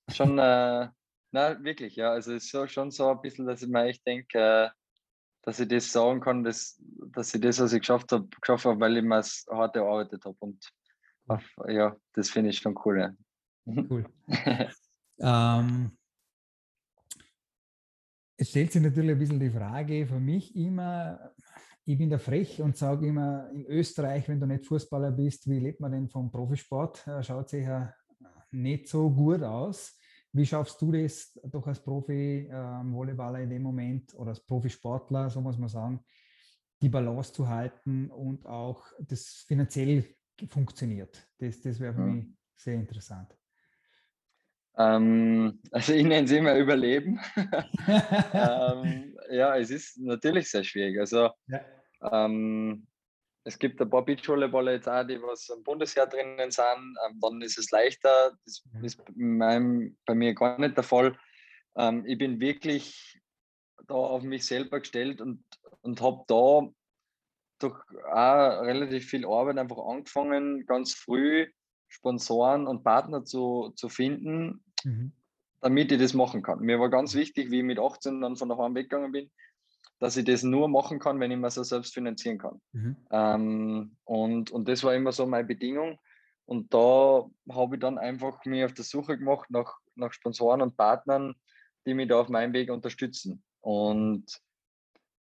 schon, 0.09 0.37
äh, 0.37 0.89
na 1.31 1.63
wirklich, 1.63 1.95
ja, 1.95 2.11
also 2.11 2.33
es 2.33 2.45
ist 2.45 2.51
so, 2.51 2.67
schon 2.67 2.91
so 2.91 3.09
ein 3.09 3.21
bisschen, 3.21 3.45
dass 3.45 3.61
ich 3.61 3.69
mir 3.69 3.85
echt 3.85 4.05
denke, 4.05 4.39
äh, 4.39 4.69
dass 5.43 5.59
ich 5.59 5.67
das 5.67 5.91
sagen 5.91 6.19
kann, 6.19 6.43
dass, 6.43 6.81
dass 7.13 7.33
ich 7.33 7.41
das, 7.41 7.59
was 7.59 7.73
ich 7.73 7.79
geschafft 7.79 8.11
habe, 8.11 8.27
geschafft 8.41 8.65
habe, 8.65 8.79
weil 8.79 8.97
ich 8.97 9.03
mir 9.03 9.19
es 9.19 9.45
hart 9.49 9.75
erarbeitet 9.75 10.25
habe 10.25 10.35
und 10.39 10.69
ja, 11.67 11.95
das 12.13 12.29
finde 12.31 12.49
ich 12.49 12.57
schon 12.57 12.75
cool. 12.85 12.99
Ja. 12.99 13.83
Cool. 13.89 14.05
Ähm, 15.19 15.91
es 18.37 18.49
stellt 18.49 18.71
sich 18.71 18.81
natürlich 18.81 19.11
ein 19.11 19.19
bisschen 19.19 19.39
die 19.39 19.49
Frage 19.49 20.07
für 20.07 20.19
mich 20.19 20.55
immer, 20.55 21.33
ich 21.85 21.97
bin 21.97 22.09
da 22.09 22.17
frech 22.17 22.61
und 22.61 22.77
sage 22.77 23.07
immer, 23.07 23.49
in 23.51 23.65
Österreich, 23.65 24.29
wenn 24.29 24.39
du 24.39 24.45
nicht 24.45 24.65
Fußballer 24.65 25.11
bist, 25.11 25.49
wie 25.49 25.59
lebt 25.59 25.79
man 25.79 25.91
denn 25.91 26.07
vom 26.07 26.31
Profisport? 26.31 27.03
Schaut 27.21 27.49
sich 27.49 27.65
ja 27.65 27.93
nicht 28.51 28.87
so 28.87 29.09
gut 29.09 29.43
aus. 29.43 29.97
Wie 30.31 30.45
schaffst 30.45 30.79
du 30.81 30.91
das 30.91 31.37
doch 31.43 31.65
als 31.65 31.83
Profi-Volleyballer 31.83 33.39
ähm, 33.39 33.43
in 33.45 33.49
dem 33.49 33.63
Moment 33.63 34.13
oder 34.13 34.29
als 34.29 34.45
Profisportler, 34.45 35.29
so 35.29 35.41
muss 35.41 35.57
man 35.57 35.69
sagen, 35.69 36.05
die 36.81 36.89
Balance 36.89 37.33
zu 37.33 37.47
halten 37.47 38.11
und 38.11 38.45
auch 38.45 38.85
das 38.99 39.43
finanziell 39.47 40.05
funktioniert? 40.47 41.27
Das, 41.39 41.59
das 41.61 41.79
wäre 41.79 41.95
für 41.95 42.01
mhm. 42.01 42.15
mich 42.15 42.27
sehr 42.55 42.75
interessant. 42.75 43.38
Ähm, 44.79 45.59
also 45.71 45.93
ich 45.93 46.03
nenne 46.03 46.25
es 46.25 46.31
immer 46.31 46.55
Überleben. 46.55 47.19
ähm, 48.33 49.17
ja, 49.29 49.55
es 49.57 49.69
ist 49.69 49.99
natürlich 49.99 50.49
sehr 50.49 50.63
schwierig. 50.63 50.99
Also 50.99 51.29
ja. 51.47 51.61
ähm, 52.11 52.87
es 53.43 53.59
gibt 53.59 53.81
ein 53.81 53.89
paar 53.89 54.05
Beachvolleyballer 54.05 54.73
jetzt 54.73 54.87
auch, 54.87 55.03
die 55.03 55.21
was 55.21 55.49
im 55.49 55.63
Bundesheer 55.63 56.07
drinnen 56.07 56.51
sind. 56.51 56.65
Ähm, 56.65 57.19
dann 57.21 57.41
ist 57.41 57.57
es 57.57 57.71
leichter. 57.71 58.31
Das 58.45 58.63
ist 58.81 59.01
meinem, 59.15 59.97
bei 60.05 60.15
mir 60.15 60.33
gar 60.33 60.59
nicht 60.59 60.77
der 60.77 60.83
Fall. 60.83 61.17
Ähm, 61.75 62.05
ich 62.05 62.17
bin 62.17 62.39
wirklich 62.39 63.19
da 63.87 63.95
auf 63.95 64.23
mich 64.23 64.45
selber 64.45 64.79
gestellt 64.79 65.19
und, 65.19 65.43
und 65.81 66.01
habe 66.01 66.23
da 66.27 66.69
durch 67.59 67.75
auch 68.05 68.61
relativ 68.61 69.09
viel 69.09 69.25
Arbeit 69.25 69.57
einfach 69.57 69.79
angefangen, 69.79 70.65
ganz 70.65 70.93
früh 70.93 71.47
Sponsoren 71.89 72.67
und 72.67 72.83
Partner 72.83 73.25
zu, 73.25 73.73
zu 73.75 73.89
finden, 73.89 74.63
mhm. 74.83 75.11
damit 75.61 75.91
ich 75.91 75.99
das 75.99 76.13
machen 76.13 76.41
kann. 76.41 76.59
Mir 76.59 76.79
war 76.79 76.89
ganz 76.89 77.15
wichtig, 77.15 77.51
wie 77.51 77.59
ich 77.59 77.65
mit 77.65 77.79
18 77.79 78.21
dann 78.21 78.35
von 78.35 78.49
daheim 78.49 78.75
weggegangen 78.75 79.11
bin, 79.11 79.31
dass 79.99 80.17
ich 80.17 80.25
das 80.25 80.43
nur 80.43 80.67
machen 80.69 80.99
kann, 80.99 81.19
wenn 81.19 81.31
ich 81.31 81.37
mir 81.37 81.51
so 81.51 81.63
selbst 81.63 81.93
finanzieren 81.93 82.37
kann. 82.37 82.61
Mhm. 82.71 82.97
Ähm, 83.11 83.97
und, 84.05 84.51
und 84.51 84.67
das 84.67 84.83
war 84.83 84.95
immer 84.95 85.11
so 85.11 85.25
meine 85.25 85.45
Bedingung. 85.45 85.99
Und 86.45 86.73
da 86.73 87.29
habe 87.51 87.75
ich 87.75 87.79
dann 87.79 87.97
einfach 87.97 88.43
mich 88.45 88.63
auf 88.63 88.73
der 88.73 88.85
Suche 88.85 89.17
gemacht 89.17 89.49
nach, 89.51 89.77
nach 89.95 90.13
Sponsoren 90.13 90.61
und 90.61 90.77
Partnern, 90.77 91.35
die 91.85 91.93
mich 91.93 92.07
da 92.07 92.19
auf 92.19 92.29
meinem 92.29 92.53
Weg 92.53 92.71
unterstützen. 92.71 93.43
Und 93.61 94.25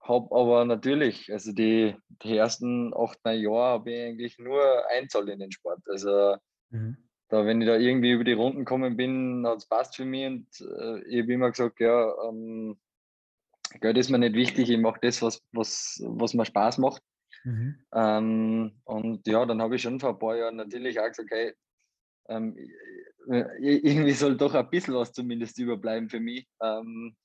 habe 0.02 0.36
aber 0.36 0.66
natürlich, 0.66 1.32
also 1.32 1.52
die, 1.52 1.96
die 2.24 2.38
ersten 2.38 2.94
acht, 2.94 3.20
neun 3.26 3.42
Jahre 3.42 3.70
habe 3.70 3.92
ich 3.92 4.06
eigentlich 4.06 4.40
nur 4.40 4.62
Einzahl 4.90 5.28
in 5.30 5.40
den 5.40 5.52
Sport. 5.52 5.82
Also 5.88 6.38
mhm. 6.70 6.98
Da, 7.30 7.46
wenn 7.46 7.62
ich 7.62 7.68
da 7.68 7.78
irgendwie 7.78 8.12
über 8.12 8.24
die 8.24 8.34
Runden 8.34 8.60
gekommen 8.60 8.96
bin, 8.96 9.46
hat 9.46 9.58
es 9.58 9.66
passt 9.66 9.96
für 9.96 10.06
mich 10.06 10.28
und 10.28 10.48
äh, 10.62 11.00
ich 11.08 11.22
habe 11.24 11.34
immer 11.34 11.50
gesagt, 11.52 11.80
ja, 11.80 12.14
ähm, 12.28 12.78
Geld 13.82 13.98
ist 13.98 14.10
mir 14.10 14.20
nicht 14.20 14.36
wichtig, 14.36 14.70
ich 14.70 14.78
mache 14.78 15.00
das, 15.02 15.22
was, 15.22 15.42
was, 15.52 16.02
was 16.06 16.34
mir 16.34 16.46
Spaß 16.46 16.78
macht. 16.78 17.04
Mhm. 17.44 17.76
Ähm, 17.94 18.72
und 18.86 19.28
ja, 19.28 19.46
dann 19.46 19.62
habe 19.62 19.76
ich 19.76 19.82
schon 19.82 20.00
vor 20.00 20.12
ein 20.12 20.20
paar 20.20 20.38
Jahren 20.38 20.56
natürlich 20.56 21.00
auch 21.00 21.08
gesagt, 21.08 21.30
hey, 21.32 21.54
ähm, 22.30 22.58
irgendwie 23.28 24.14
soll 24.14 24.38
doch 24.38 24.54
ein 24.54 24.70
bisschen 24.70 24.96
was 24.96 25.12
zumindest 25.12 25.60
überbleiben 25.60 26.10
für 26.10 26.20
mich. 26.20 26.48
Ähm, 26.62 27.16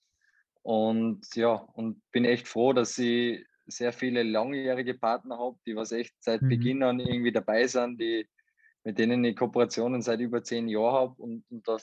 und 0.63 1.27
ja, 1.35 1.55
und 1.75 2.03
bin 2.13 2.25
echt 2.25 2.49
froh, 2.49 2.73
dass 2.73 2.99
ich 2.99 3.45
sehr 3.67 3.93
viele 3.93 4.23
langjährige 4.23 4.95
Partner 4.95 5.39
habe, 5.39 5.59
die 5.67 5.77
was 5.77 5.93
echt 5.93 6.15
seit 6.21 6.43
mhm. 6.43 6.49
Beginn 6.49 6.83
an 6.83 7.01
irgendwie 7.01 7.33
dabei 7.33 7.67
sind, 7.67 8.01
die, 8.01 8.29
mit 8.85 8.99
denen 8.99 9.25
ich 9.25 9.37
Kooperationen 9.37 10.03
seit 10.03 10.21
über 10.21 10.43
zehn 10.43 10.69
Jahren 10.69 10.95
habe. 10.95 11.23
Und, 11.23 11.45
und 11.51 11.67
da 11.67 11.79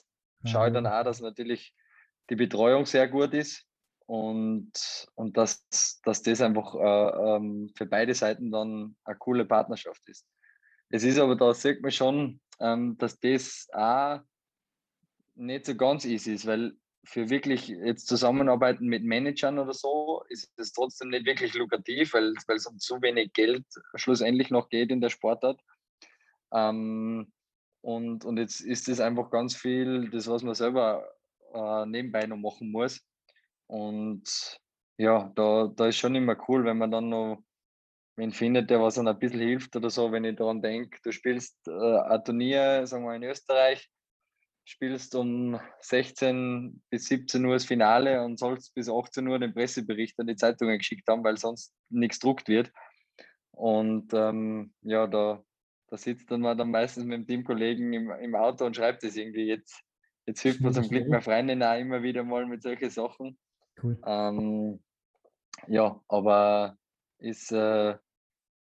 schaue 0.46 0.68
ich 0.68 0.74
dann 0.74 0.88
auch, 0.88 1.04
dass 1.04 1.22
natürlich 1.22 1.74
die 2.30 2.36
Betreuung 2.36 2.86
sehr 2.86 3.08
gut 3.08 3.34
ist 3.34 3.66
und, 4.06 4.72
und 5.16 5.38
dass, 5.38 5.68
dass 6.04 6.22
das 6.22 6.42
einfach 6.42 6.76
äh, 6.76 7.36
ähm, 7.36 7.72
für 7.76 7.86
beide 7.86 8.14
Seiten 8.14 8.52
dann 8.52 8.96
eine 9.04 9.18
coole 9.18 9.46
Partnerschaft 9.46 10.08
ist. 10.08 10.26
Es 10.90 11.04
ist 11.04 11.20
aber, 11.20 11.36
da 11.36 11.54
sieht 11.54 11.82
man 11.82 11.92
schon, 11.92 12.42
ähm, 12.60 12.98
dass 12.98 13.20
das 13.20 13.68
auch 13.72 14.22
nicht 15.36 15.66
so 15.66 15.76
ganz 15.76 16.06
easy 16.06 16.34
ist, 16.34 16.46
weil 16.46 16.74
für 17.06 17.30
wirklich 17.30 17.68
jetzt 17.68 18.08
Zusammenarbeiten 18.08 18.88
mit 18.88 19.04
Managern 19.04 19.58
oder 19.58 19.74
so 19.74 20.24
ist 20.30 20.52
es 20.58 20.74
trotzdem 20.74 21.10
nicht 21.10 21.26
wirklich 21.26 21.54
lukrativ, 21.54 22.14
weil, 22.14 22.34
weil 22.48 22.58
es 22.58 22.68
um 22.68 22.78
zu 22.78 23.02
wenig 23.02 23.34
Geld 23.34 23.66
schlussendlich 23.96 24.50
noch 24.50 24.70
geht 24.70 24.92
in 24.92 25.02
der 25.02 25.10
Sportart. 25.10 25.62
Ähm, 26.54 27.32
und, 27.82 28.26
und 28.26 28.38
jetzt 28.38 28.62
ist 28.62 28.90
es 28.90 29.00
einfach 29.00 29.30
ganz 29.30 29.56
viel, 29.56 30.10
das, 30.10 30.28
was 30.28 30.44
man 30.44 30.56
selber 30.56 31.08
äh, 31.54 31.86
nebenbei 31.86 32.26
noch 32.26 32.38
machen 32.38 32.72
muss. 32.72 33.02
Und 33.68 34.60
ja, 34.98 35.32
da, 35.36 35.72
da 35.76 35.88
ist 35.88 35.98
schon 35.98 36.16
immer 36.16 36.36
cool, 36.48 36.66
wenn 36.66 36.78
man 36.78 36.92
dann 36.92 37.10
noch 37.10 37.44
wen 38.20 38.32
findet, 38.34 38.70
der 38.70 38.82
was 38.82 38.96
dann 38.96 39.08
ein 39.08 39.18
bisschen 39.18 39.40
hilft 39.40 39.76
oder 39.76 39.90
so, 39.90 40.12
wenn 40.12 40.26
ich 40.26 40.36
daran 40.36 40.62
denke, 40.62 41.00
du 41.04 41.12
spielst 41.12 41.56
äh, 41.68 42.00
ein 42.00 42.24
Turnier, 42.24 42.86
sagen 42.86 43.06
wir 43.06 43.16
in 43.16 43.24
Österreich, 43.24 43.90
spielst 44.66 45.16
um 45.16 45.60
16 45.80 46.84
bis 46.90 47.06
17 47.06 47.44
Uhr 47.46 47.54
das 47.54 47.66
Finale 47.66 48.24
und 48.24 48.38
sollst 48.38 48.76
bis 48.76 48.90
18 48.90 49.28
Uhr 49.28 49.40
den 49.40 49.54
Pressebericht 49.54 50.20
an 50.20 50.28
die 50.28 50.36
Zeitungen 50.36 50.78
geschickt 50.78 51.08
haben, 51.08 51.24
weil 51.24 51.38
sonst 51.38 51.74
nichts 51.90 52.20
druckt 52.20 52.50
wird. 52.50 52.72
Und 53.52 54.14
ähm, 54.14 54.74
ja, 54.82 55.08
da, 55.08 55.44
da 55.90 55.98
sitzt 55.98 56.30
dann 56.32 56.42
man 56.42 56.58
dann 56.58 56.72
meistens 56.72 57.06
mit 57.06 57.18
dem 57.18 57.28
Teamkollegen 57.28 57.92
im, 57.94 58.12
im 58.12 58.36
Auto 58.36 58.66
und 58.66 58.76
schreibt 58.76 59.04
es 59.04 59.16
irgendwie 59.16 59.46
jetzt. 59.46 59.82
Jetzt 60.26 60.42
hilft 60.42 60.62
mir 60.62 60.72
zum 60.72 60.88
Glück 60.88 61.08
meine 61.08 61.24
Freundin 61.24 61.64
auch 61.64 61.78
immer 61.80 62.04
wieder 62.04 62.24
mal 62.24 62.46
mit 62.46 62.62
solchen 62.62 62.92
Sachen. 62.92 63.40
Cool. 63.82 64.00
Ähm, 64.06 64.80
ja, 65.68 66.00
aber 66.08 66.78
ist, 67.18 67.52
äh, 67.52 67.98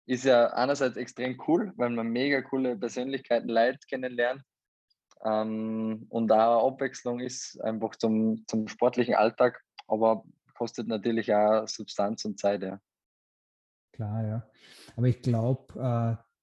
ist 0.07 0.25
ja 0.25 0.49
einerseits 0.49 0.99
extrem 0.99 1.41
cool, 1.49 1.73
weil 1.77 1.91
man 1.91 2.09
mega 2.09 2.43
coole 2.43 2.77
Persönlichkeiten, 2.77 3.49
Leute 3.49 3.79
kennenlernt. 3.89 4.43
Ähm, 5.25 6.07
und 6.11 6.31
auch 6.33 6.69
Abwechslung 6.69 7.21
ist 7.21 7.59
einfach 7.63 7.97
zum, 7.97 8.45
zum 8.47 8.69
sportlichen 8.69 9.15
Alltag, 9.15 9.63
aber 9.87 10.25
kostet 10.55 10.87
natürlich 10.87 11.35
auch 11.35 11.67
Substanz 11.67 12.27
und 12.27 12.39
Zeit, 12.39 12.63
ja. 12.63 12.79
Klar, 13.93 14.27
ja. 14.27 14.51
Aber 14.97 15.07
ich 15.07 15.23
glaube, 15.23 16.19
äh, 16.21 16.34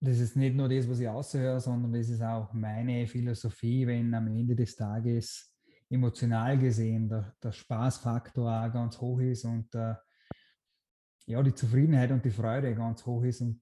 das 0.00 0.18
ist 0.18 0.36
nicht 0.36 0.56
nur 0.56 0.68
das, 0.68 0.88
was 0.88 1.00
ich 1.00 1.08
aushöre, 1.08 1.60
sondern 1.60 1.92
das 1.92 2.08
ist 2.08 2.22
auch 2.22 2.52
meine 2.52 3.06
Philosophie, 3.06 3.86
wenn 3.86 4.12
am 4.14 4.28
Ende 4.28 4.56
des 4.56 4.74
Tages 4.74 5.54
emotional 5.90 6.56
gesehen 6.58 7.08
der, 7.08 7.34
der 7.42 7.52
Spaßfaktor 7.52 8.50
auch 8.50 8.72
ganz 8.72 8.98
hoch 9.00 9.20
ist 9.20 9.44
und 9.44 9.74
äh, 9.74 9.94
ja, 11.26 11.42
die 11.42 11.54
Zufriedenheit 11.54 12.10
und 12.12 12.24
die 12.24 12.30
Freude 12.30 12.74
ganz 12.74 13.04
hoch 13.04 13.22
ist 13.24 13.40
und 13.42 13.60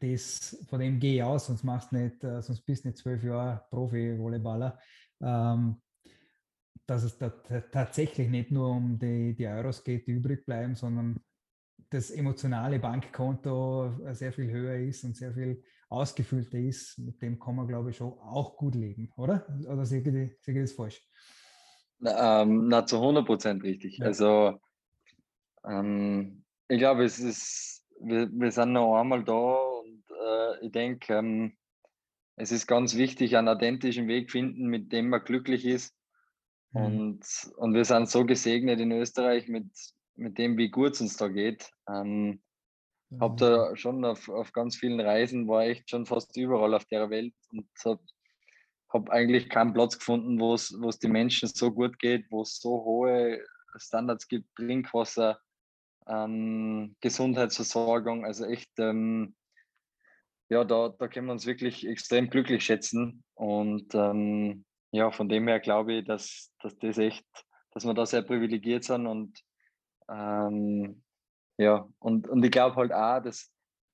das, 0.00 0.64
von 0.68 0.80
dem 0.80 0.98
gehe 0.98 1.16
ich 1.16 1.22
aus, 1.22 1.46
sonst 1.46 1.62
machst 1.62 1.92
nicht, 1.92 2.22
äh, 2.24 2.42
sonst 2.42 2.62
bist 2.62 2.84
du 2.84 2.88
nicht 2.88 2.98
zwölf 2.98 3.22
Jahre 3.22 3.64
Profi-Volleyballer. 3.70 4.78
Ähm, 5.22 5.80
dass 6.86 7.02
es 7.02 7.16
da 7.16 7.30
tatsächlich 7.30 8.28
nicht 8.28 8.50
nur 8.50 8.70
um 8.70 8.98
die, 8.98 9.34
die 9.34 9.46
Euros 9.46 9.82
geht, 9.82 10.06
die 10.06 10.12
übrig 10.12 10.44
bleiben, 10.44 10.74
sondern 10.74 11.18
das 11.90 12.10
emotionale 12.10 12.78
Bankkonto 12.78 14.12
sehr 14.12 14.32
viel 14.32 14.50
höher 14.50 14.76
ist 14.76 15.04
und 15.04 15.16
sehr 15.16 15.32
viel 15.32 15.62
ausgefüllter 15.88 16.58
ist, 16.58 16.98
mit 16.98 17.20
dem 17.22 17.38
kann 17.38 17.56
man, 17.56 17.68
glaube 17.68 17.90
ich, 17.90 17.96
schon 17.96 18.12
auch 18.18 18.56
gut 18.56 18.74
leben, 18.74 19.12
oder? 19.16 19.46
Oder 19.68 19.84
sehe 19.86 20.00
ich, 20.00 20.48
ich 20.48 20.54
das 20.54 20.72
falsch? 20.72 21.02
Na, 21.98 22.42
ähm, 22.42 22.68
na, 22.68 22.84
zu 22.84 22.96
100 22.96 23.24
Prozent 23.24 23.62
richtig. 23.62 23.98
Ja. 23.98 24.06
Also, 24.06 24.58
ähm, 25.64 26.44
ich 26.68 26.78
glaube, 26.78 27.04
es 27.04 27.18
ist, 27.18 27.86
wir, 28.00 28.28
wir 28.32 28.50
sind 28.50 28.72
noch 28.72 28.96
einmal 28.98 29.24
da 29.24 29.32
und 29.32 30.04
äh, 30.10 30.66
ich 30.66 30.72
denke, 30.72 31.14
ähm, 31.14 31.56
es 32.36 32.50
ist 32.50 32.66
ganz 32.66 32.96
wichtig, 32.96 33.36
einen 33.36 33.48
authentischen 33.48 34.08
Weg 34.08 34.30
finden, 34.30 34.66
mit 34.66 34.92
dem 34.92 35.08
man 35.08 35.22
glücklich 35.24 35.64
ist. 35.64 35.94
Mhm. 36.72 36.84
Und, 36.84 37.52
und 37.56 37.74
wir 37.74 37.84
sind 37.84 38.08
so 38.08 38.24
gesegnet 38.24 38.80
in 38.80 38.90
Österreich 38.92 39.48
mit, 39.48 39.66
mit 40.16 40.38
dem, 40.38 40.56
wie 40.56 40.70
gut 40.70 40.92
es 40.92 41.00
uns 41.00 41.16
da 41.16 41.28
geht. 41.28 41.70
Ähm, 41.88 42.40
mhm. 43.10 43.20
Habe 43.20 43.36
da 43.36 43.76
schon 43.76 44.04
auf, 44.04 44.28
auf 44.28 44.52
ganz 44.52 44.76
vielen 44.76 45.00
Reisen, 45.00 45.48
war 45.48 45.64
echt 45.64 45.90
schon 45.90 46.06
fast 46.06 46.36
überall 46.36 46.74
auf 46.74 46.84
der 46.86 47.10
Welt 47.10 47.34
und 47.50 47.68
habe 47.84 48.00
hab 48.90 49.10
eigentlich 49.10 49.48
keinen 49.48 49.72
Platz 49.72 49.98
gefunden, 49.98 50.38
wo 50.38 50.54
es 50.54 50.98
die 51.00 51.08
Menschen 51.08 51.48
so 51.48 51.72
gut 51.72 51.98
geht, 51.98 52.26
wo 52.30 52.42
es 52.42 52.60
so 52.60 52.84
hohe 52.84 53.44
Standards 53.76 54.28
gibt, 54.28 54.54
Trinkwasser, 54.54 55.40
ähm, 56.06 56.94
Gesundheitsversorgung. 57.00 58.24
Also 58.24 58.44
echt, 58.44 58.70
ähm, 58.78 59.34
ja, 60.48 60.64
da, 60.64 60.90
da 60.96 61.08
können 61.08 61.26
wir 61.26 61.32
uns 61.32 61.46
wirklich 61.46 61.86
extrem 61.86 62.30
glücklich 62.30 62.64
schätzen. 62.64 63.24
Und 63.34 63.94
ähm, 63.94 64.64
ja, 64.92 65.10
von 65.10 65.28
dem 65.28 65.48
her 65.48 65.60
glaube 65.60 65.94
ich, 65.94 66.04
dass, 66.04 66.52
dass 66.60 66.78
das 66.78 66.98
echt, 66.98 67.26
dass 67.72 67.84
wir 67.84 67.94
da 67.94 68.06
sehr 68.06 68.22
privilegiert 68.22 68.84
sind 68.84 69.06
und 69.06 69.40
ähm, 70.10 71.02
ja, 71.56 71.88
und, 71.98 72.28
und 72.28 72.44
ich 72.44 72.50
glaube 72.50 72.76
halt 72.76 72.92
auch, 72.92 73.20
dass 73.20 73.50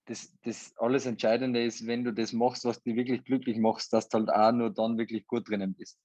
das, 0.06 0.36
das 0.42 0.72
alles 0.76 1.06
Entscheidende 1.06 1.62
ist, 1.62 1.86
wenn 1.86 2.04
du 2.04 2.12
das 2.12 2.32
machst, 2.32 2.64
was 2.64 2.82
dich 2.82 2.96
wirklich 2.96 3.24
glücklich 3.24 3.58
machst, 3.58 3.92
dass 3.92 4.08
du 4.08 4.18
halt 4.18 4.30
auch 4.30 4.52
nur 4.52 4.70
dann 4.70 4.98
wirklich 4.98 5.26
gut 5.26 5.48
drinnen 5.48 5.74
bist. 5.74 6.00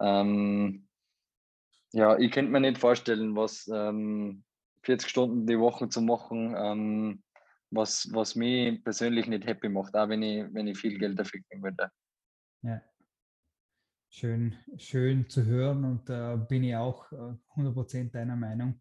Ähm, 0.00 0.88
ja, 1.92 2.18
ich 2.18 2.32
könnte 2.32 2.50
mir 2.50 2.60
nicht 2.60 2.78
vorstellen, 2.78 3.36
was, 3.36 3.68
ähm, 3.72 4.42
40 4.86 5.10
Stunden 5.10 5.46
die 5.46 5.58
Woche 5.58 5.88
zu 5.88 6.00
machen, 6.00 6.54
ähm, 6.56 7.22
was, 7.70 8.08
was 8.12 8.36
mich 8.36 8.82
persönlich 8.84 9.26
nicht 9.26 9.44
happy 9.44 9.68
macht, 9.68 9.96
auch 9.96 10.08
wenn 10.08 10.22
ich, 10.22 10.46
wenn 10.54 10.68
ich 10.68 10.78
viel 10.78 10.98
Geld 10.98 11.18
dafür 11.18 11.40
kriegen 11.42 11.62
würde. 11.62 11.90
Ja. 12.62 12.80
Schön, 14.08 14.56
schön 14.76 15.28
zu 15.28 15.44
hören 15.44 15.84
und 15.84 16.08
da 16.08 16.34
äh, 16.34 16.36
bin 16.36 16.64
ich 16.64 16.76
auch 16.76 17.10
äh, 17.12 17.34
100% 17.56 18.12
deiner 18.12 18.36
Meinung. 18.36 18.80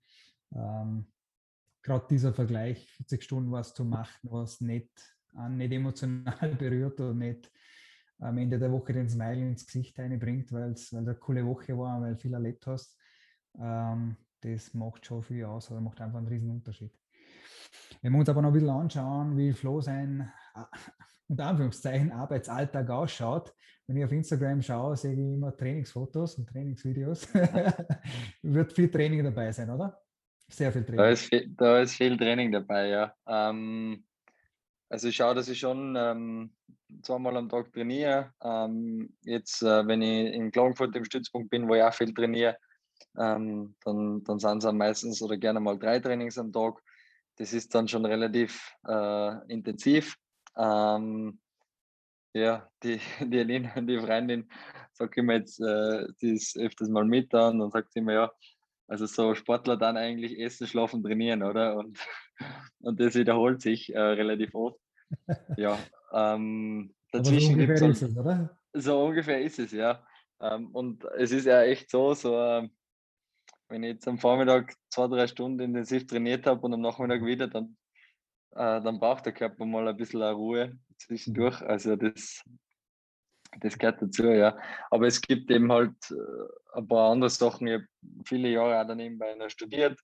Ähm, 0.53 1.07
Gerade 1.81 2.07
dieser 2.09 2.33
Vergleich, 2.33 2.89
40 2.93 3.23
Stunden 3.23 3.51
was 3.51 3.75
zu 3.75 3.85
machen, 3.85 4.19
was 4.23 4.59
nicht, 4.59 4.89
äh, 5.37 5.49
nicht 5.49 5.71
emotional 5.71 6.55
berührt 6.59 6.99
oder 6.99 7.13
nicht 7.13 7.51
am 8.19 8.37
Ende 8.37 8.57
der 8.57 8.71
Woche 8.71 8.93
den 8.93 9.09
Smile 9.09 9.41
ins 9.41 9.67
Gesicht 9.67 9.99
einbringt, 9.99 10.51
weil 10.51 10.71
es 10.71 10.93
eine 10.93 11.13
coole 11.15 11.45
Woche 11.45 11.77
war, 11.77 12.01
weil 12.01 12.15
du 12.15 12.19
viel 12.19 12.33
erlebt 12.33 12.65
hast. 12.65 12.97
Ähm, 13.59 14.17
das 14.41 14.73
macht 14.73 15.05
schon 15.05 15.23
viel 15.23 15.45
aus 15.45 15.69
oder 15.69 15.81
macht 15.81 16.01
einfach 16.01 16.17
einen 16.17 16.27
riesen 16.27 16.49
Unterschied. 16.49 16.91
Wenn 18.01 18.13
wir 18.13 18.19
uns 18.19 18.29
aber 18.29 18.41
noch 18.41 18.49
ein 18.49 18.53
bisschen 18.53 18.69
anschauen, 18.69 19.37
wie 19.37 19.53
Flo 19.53 19.81
sein, 19.81 20.31
äh, 20.55 20.63
unter 21.27 21.47
Anführungszeichen, 21.47 22.11
Arbeitsalltag 22.11 22.89
ausschaut, 22.89 23.53
wenn 23.87 23.97
ich 23.97 24.05
auf 24.05 24.11
Instagram 24.11 24.61
schaue, 24.61 24.97
sehe 24.97 25.13
ich 25.13 25.19
immer 25.19 25.55
Trainingsfotos 25.55 26.35
und 26.35 26.49
Trainingsvideos. 26.49 27.27
Wird 28.41 28.73
viel 28.73 28.89
Training 28.89 29.23
dabei 29.23 29.51
sein, 29.51 29.69
oder? 29.69 30.01
Sehr 30.47 30.71
viel 30.71 30.83
Training. 30.83 30.97
Da 30.97 31.09
ist 31.09 31.25
viel, 31.25 31.47
da 31.49 31.79
ist 31.79 31.95
viel 31.95 32.17
Training 32.17 32.51
dabei, 32.51 32.87
ja. 32.87 33.13
Ähm, 33.27 34.05
also 34.89 35.07
ich 35.07 35.15
schaue, 35.15 35.35
dass 35.35 35.49
ich 35.49 35.59
schon 35.59 35.95
ähm, 35.97 36.51
zweimal 37.01 37.35
am 37.37 37.49
Tag 37.49 37.73
trainiere. 37.73 38.33
Ähm, 38.43 39.15
jetzt, 39.23 39.61
äh, 39.63 39.87
wenn 39.87 40.01
ich 40.01 40.33
in 40.33 40.51
Klagenfurt 40.51 40.95
im 40.95 41.05
Stützpunkt 41.05 41.49
bin, 41.49 41.67
wo 41.67 41.75
ich 41.75 41.81
auch 41.81 41.93
viel 41.93 42.13
trainiere, 42.13 42.57
ähm, 43.17 43.75
dann, 43.83 44.23
dann 44.23 44.39
sind 44.39 44.63
es 44.63 44.71
meistens 44.71 45.21
oder 45.21 45.37
gerne 45.37 45.59
mal 45.59 45.77
drei 45.77 45.99
Trainings 45.99 46.37
am 46.37 46.51
Tag. 46.51 46.81
Das 47.37 47.53
ist 47.53 47.73
dann 47.73 47.87
schon 47.87 48.05
relativ 48.05 48.75
äh, 48.87 49.51
intensiv. 49.51 50.15
Ähm, 50.55 51.39
ja, 52.33 52.69
die, 52.83 52.99
die 53.21 53.39
Elina, 53.39 53.81
die 53.81 53.99
Freundin, 53.99 54.49
sagt 54.93 55.17
immer 55.17 55.33
jetzt, 55.33 55.59
äh, 55.59 56.07
die 56.21 56.35
ist 56.35 56.57
öfters 56.57 56.89
mal 56.89 57.05
mit 57.05 57.33
da 57.33 57.49
und 57.49 57.59
dann 57.59 57.71
sagt 57.71 57.91
sie 57.91 57.99
immer, 57.99 58.13
ja, 58.13 58.31
also 58.87 59.05
so 59.05 59.35
Sportler 59.35 59.77
dann 59.77 59.97
eigentlich 59.97 60.39
essen, 60.39 60.67
schlafen, 60.67 61.03
trainieren, 61.03 61.43
oder? 61.43 61.75
Und, 61.77 61.99
und 62.79 62.99
das 62.99 63.15
wiederholt 63.15 63.61
sich 63.61 63.93
äh, 63.93 63.99
relativ 63.99 64.53
oft. 64.53 64.79
Ja, 65.57 65.77
ähm, 66.13 66.93
dazwischen 67.11 67.57
gibt 67.57 67.79
es. 67.79 68.01
Halt, 68.01 68.17
oder? 68.17 68.57
So 68.73 69.05
ungefähr 69.05 69.41
ist 69.41 69.59
es, 69.59 69.71
ja. 69.71 70.05
Ähm, 70.41 70.67
und 70.71 71.05
es 71.17 71.31
ist 71.31 71.45
ja 71.45 71.63
echt 71.63 71.89
so, 71.89 72.13
so 72.13 72.37
ähm, 72.37 72.71
wenn 73.69 73.83
ich 73.83 73.93
jetzt 73.93 74.07
am 74.07 74.19
Vormittag 74.19 74.75
zwei, 74.89 75.07
drei 75.07 75.27
Stunden 75.27 75.59
intensiv 75.59 76.05
trainiert 76.05 76.45
habe 76.45 76.61
und 76.61 76.73
am 76.73 76.81
Nachmittag 76.81 77.21
mhm. 77.21 77.25
wieder, 77.25 77.47
dann, 77.47 77.77
äh, 78.51 78.81
dann 78.81 78.99
braucht 78.99 79.25
der 79.25 79.33
Körper 79.33 79.65
mal 79.65 79.87
ein 79.87 79.97
bisschen 79.97 80.21
Ruhe 80.21 80.77
zwischendurch. 80.97 81.61
Mhm. 81.61 81.67
Also 81.67 81.95
das, 81.95 82.43
das 83.59 83.77
gehört 83.77 84.01
dazu, 84.01 84.27
ja. 84.27 84.57
Aber 84.91 85.07
es 85.07 85.21
gibt 85.21 85.49
eben 85.51 85.71
halt 85.71 85.95
äh, 86.11 86.77
ein 86.77 86.87
paar 86.87 87.11
andere 87.11 87.29
Sachen. 87.29 87.67
Ich 87.67 87.73
habe 87.73 87.87
viele 88.25 88.49
Jahre 88.49 88.81
auch 88.81 88.87
daneben 88.87 89.17
bei 89.17 89.31
einer 89.31 89.49
studiert, 89.49 89.99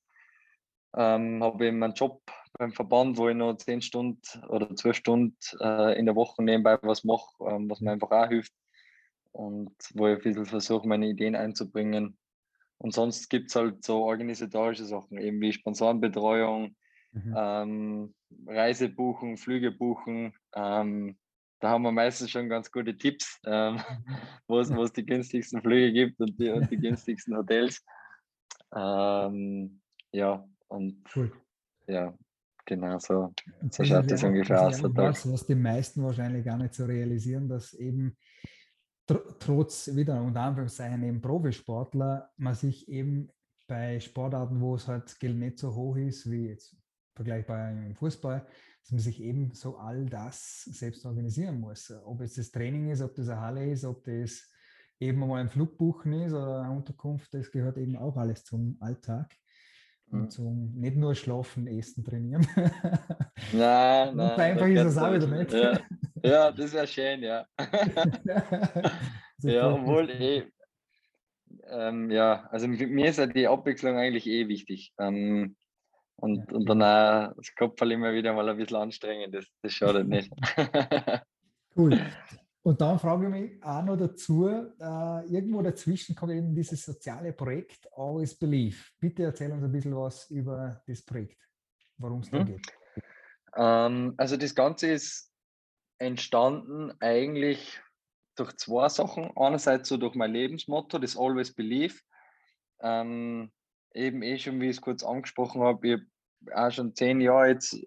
ähm, 0.96 1.43
habe 1.43 1.67
eben 1.67 1.84
einen 1.84 1.93
Job 1.93 2.22
beim 2.58 2.72
Verband, 2.74 3.17
wo 3.17 3.29
ich 3.29 3.36
noch 3.36 3.58
zehn 3.58 3.81
Stunden 3.81 4.22
oder 4.48 4.75
zwölf 4.75 4.98
Stunden 4.98 5.38
äh, 5.60 5.98
in 5.98 6.05
der 6.05 6.15
Woche 6.15 6.43
nebenbei 6.43 6.77
was 6.81 7.03
mache, 7.03 7.31
ähm, 7.48 7.70
was 7.70 7.81
mir 7.81 7.91
einfach 7.91 8.12
auch 8.12 8.27
hilft 8.27 8.53
und 9.31 9.75
wo 9.93 10.08
ich 10.08 10.17
ein 10.17 10.24
bisschen 10.24 10.46
versuche, 10.46 10.88
meine 10.88 11.08
Ideen 11.08 11.36
einzubringen. 11.36 12.17
Und 12.77 12.93
sonst 12.93 13.29
gibt 13.29 13.50
es 13.50 13.55
halt 13.55 13.84
so 13.86 14.03
organisatorische 14.03 14.86
Sachen, 14.86 15.17
eben 15.17 15.39
wie 15.39 15.53
Sponsorenbetreuung, 15.53 16.75
mhm. 17.12 17.36
ähm, 17.38 18.15
Reise 18.48 18.89
buchen, 18.89 19.38
Flüge 19.38 19.72
buchen. 19.72 20.34
Ähm, 20.55 21.17
da 21.61 21.69
haben 21.69 21.83
wir 21.83 21.91
meistens 21.91 22.31
schon 22.31 22.49
ganz 22.49 22.71
gute 22.71 22.97
Tipps, 22.97 23.39
ähm, 23.45 23.79
wo 24.47 24.59
es 24.59 24.93
die 24.93 25.05
günstigsten 25.05 25.61
Flüge 25.61 25.93
gibt 25.93 26.19
und 26.19 26.37
die, 26.39 26.49
und 26.49 26.69
die 26.69 26.77
günstigsten 26.77 27.37
Hotels. 27.37 27.85
Ähm, 28.75 29.81
ja, 30.11 30.45
und 30.67 31.03
cool. 31.15 31.31
ja, 31.87 32.13
genau 32.65 32.97
so, 32.99 33.33
so 33.69 33.83
schaut 33.83 34.09
das 34.09 34.23
ungefähr 34.23 34.61
aus. 34.61 34.83
Was, 34.83 35.31
was 35.31 35.45
die 35.45 35.55
meisten 35.55 36.03
wahrscheinlich 36.03 36.43
gar 36.43 36.57
nicht 36.57 36.73
so 36.73 36.85
realisieren, 36.85 37.47
dass 37.47 37.73
eben 37.73 38.17
tr 39.07 39.21
trotz 39.39 39.93
wieder 39.95 40.21
unter 40.21 40.41
Anführungszeichen 40.41 41.03
eben 41.03 41.21
Profisportler 41.21 42.31
man 42.37 42.55
sich 42.55 42.87
eben 42.89 43.29
bei 43.67 43.99
Sportarten, 43.99 44.59
wo 44.59 44.75
es 44.75 44.87
halt 44.87 45.19
Geld 45.19 45.37
nicht 45.37 45.59
so 45.59 45.73
hoch 45.75 45.95
ist, 45.95 46.29
wie 46.29 46.49
jetzt 46.49 46.75
vergleichbar 47.15 47.71
im 47.71 47.95
Fußball, 47.95 48.45
dass 48.81 48.91
man 48.91 49.00
sich 49.00 49.21
eben 49.21 49.53
so 49.53 49.77
all 49.77 50.05
das 50.05 50.63
selbst 50.63 51.05
organisieren 51.05 51.59
muss. 51.59 51.91
Ob 52.05 52.21
es 52.21 52.35
das 52.35 52.51
Training 52.51 52.89
ist, 52.89 53.01
ob 53.01 53.15
das 53.15 53.29
eine 53.29 53.41
Halle 53.41 53.71
ist, 53.71 53.85
ob 53.85 54.03
das 54.03 54.50
eben 55.00 55.19
mal 55.19 55.39
ein 55.39 55.50
Flugbuchen 55.50 56.13
ist 56.13 56.33
oder 56.33 56.61
eine 56.61 56.75
Unterkunft, 56.75 57.33
das 57.33 57.51
gehört 57.51 57.77
eben 57.77 57.95
auch 57.95 58.17
alles 58.17 58.43
zum 58.43 58.77
Alltag. 58.79 59.33
Und 60.11 60.23
mhm. 60.23 60.29
zum 60.29 60.73
nicht 60.75 60.97
nur 60.97 61.15
schlafen, 61.15 61.67
essen, 61.67 62.03
trainieren. 62.03 62.45
Nein, 63.53 64.15
nein. 64.15 64.39
einfach 64.39 64.67
ist 64.67 64.85
es 64.85 64.97
auch 64.97 65.13
wieder 65.13 65.27
nicht. 65.27 65.53
Ja, 65.53 65.79
ja 66.21 66.51
das 66.51 66.73
wäre 66.73 66.88
schön, 66.88 67.23
ja. 67.23 67.45
ja, 69.38 69.73
obwohl 69.73 70.09
eh, 70.09 70.43
ähm, 71.69 72.11
ja, 72.11 72.45
also 72.51 72.67
mir 72.67 73.09
ist 73.09 73.19
ja 73.19 73.25
die 73.25 73.47
Abwechslung 73.47 73.97
eigentlich 73.97 74.27
eh 74.27 74.50
wichtig. 74.50 74.93
Ähm, 75.00 75.55
und, 76.21 76.53
und 76.53 76.69
dann 76.69 76.81
auch 76.81 77.33
das 77.35 77.53
Kopf 77.55 77.81
immer 77.81 78.13
wieder 78.13 78.33
mal 78.33 78.47
ein 78.47 78.57
bisschen 78.57 78.77
anstrengend, 78.77 79.33
das, 79.33 79.45
das 79.61 79.73
schadet 79.73 80.07
nicht. 80.07 80.31
cool. 81.75 81.99
Und 82.63 82.79
dann 82.79 82.99
frage 82.99 83.25
ich 83.25 83.31
mich 83.31 83.63
auch 83.63 83.83
noch 83.83 83.97
dazu, 83.97 84.47
äh, 84.47 85.25
irgendwo 85.25 85.63
dazwischen 85.63 86.15
kommt 86.15 86.33
eben 86.33 86.53
dieses 86.53 86.85
soziale 86.85 87.33
Projekt 87.33 87.87
Always 87.95 88.37
Believe. 88.37 88.77
Bitte 88.99 89.23
erzähl 89.23 89.51
uns 89.51 89.63
ein 89.63 89.71
bisschen 89.71 89.95
was 89.95 90.29
über 90.29 90.81
das 90.87 91.01
Projekt, 91.01 91.39
worum 91.97 92.19
es 92.19 92.29
da 92.29 92.39
hm. 92.39 92.45
geht. 92.45 92.67
Ähm, 93.55 94.13
also 94.17 94.37
das 94.37 94.53
Ganze 94.53 94.91
ist 94.91 95.31
entstanden 95.97 96.93
eigentlich 96.99 97.81
durch 98.35 98.55
zwei 98.57 98.89
Sachen. 98.89 99.35
Einerseits 99.35 99.89
so 99.89 99.97
durch 99.97 100.15
mein 100.15 100.31
Lebensmotto, 100.31 100.99
das 100.99 101.17
Always 101.17 101.53
Believe. 101.53 101.95
Ähm, 102.81 103.51
eben 103.93 104.21
eh 104.21 104.38
schon, 104.38 104.60
wie 104.62 104.69
ich 104.69 104.77
es 104.77 104.81
kurz 104.81 105.03
angesprochen 105.03 105.62
habe, 105.62 105.88
ich 105.88 105.93
habe 105.93 106.05
auch 106.55 106.71
schon 106.71 106.95
zehn 106.95 107.21
Jahre 107.21 107.50
jetzt 107.50 107.77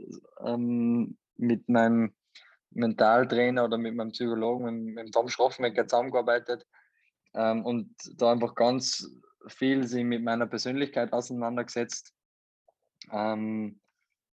ähm, 0.40 1.16
mit 1.37 1.68
meinem 1.68 2.14
Mentaltrainer 2.70 3.64
oder 3.64 3.78
mit 3.78 3.94
meinem 3.94 4.12
Psychologen, 4.12 4.85
mit, 4.85 4.94
mit 4.94 5.14
Tom 5.14 5.28
Schroffmecker 5.28 5.87
zusammengearbeitet 5.87 6.66
ähm, 7.35 7.64
und 7.64 7.94
da 8.16 8.33
einfach 8.33 8.55
ganz 8.55 9.11
viel 9.46 9.87
sich 9.87 10.05
mit 10.05 10.22
meiner 10.22 10.46
Persönlichkeit 10.46 11.12
auseinandergesetzt. 11.12 12.14
Ähm, 13.11 13.81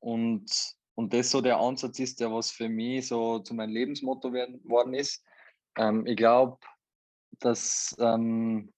und, 0.01 0.47
und 0.95 1.12
das 1.12 1.31
so 1.31 1.41
der 1.41 1.59
Ansatz 1.59 1.99
ist, 1.99 2.21
der 2.21 2.33
was 2.33 2.51
für 2.51 2.69
mich 2.69 3.09
so 3.09 3.38
zu 3.41 3.55
meinem 3.55 3.73
Lebensmotto 3.73 4.33
werden, 4.33 4.61
worden 4.69 4.95
ist. 4.95 5.25
Ähm, 5.77 6.07
ich 6.07 6.17
glaube, 6.17 6.59
dass 7.41 7.95
ähm, 7.99 8.73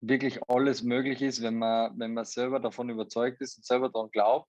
wirklich 0.00 0.40
alles 0.48 0.82
möglich 0.82 1.22
ist, 1.22 1.42
wenn 1.42 1.58
man, 1.58 1.98
wenn 1.98 2.14
man 2.14 2.24
selber 2.24 2.60
davon 2.60 2.88
überzeugt 2.88 3.40
ist 3.40 3.56
und 3.58 3.64
selber 3.64 3.88
daran 3.88 4.10
glaubt 4.10 4.48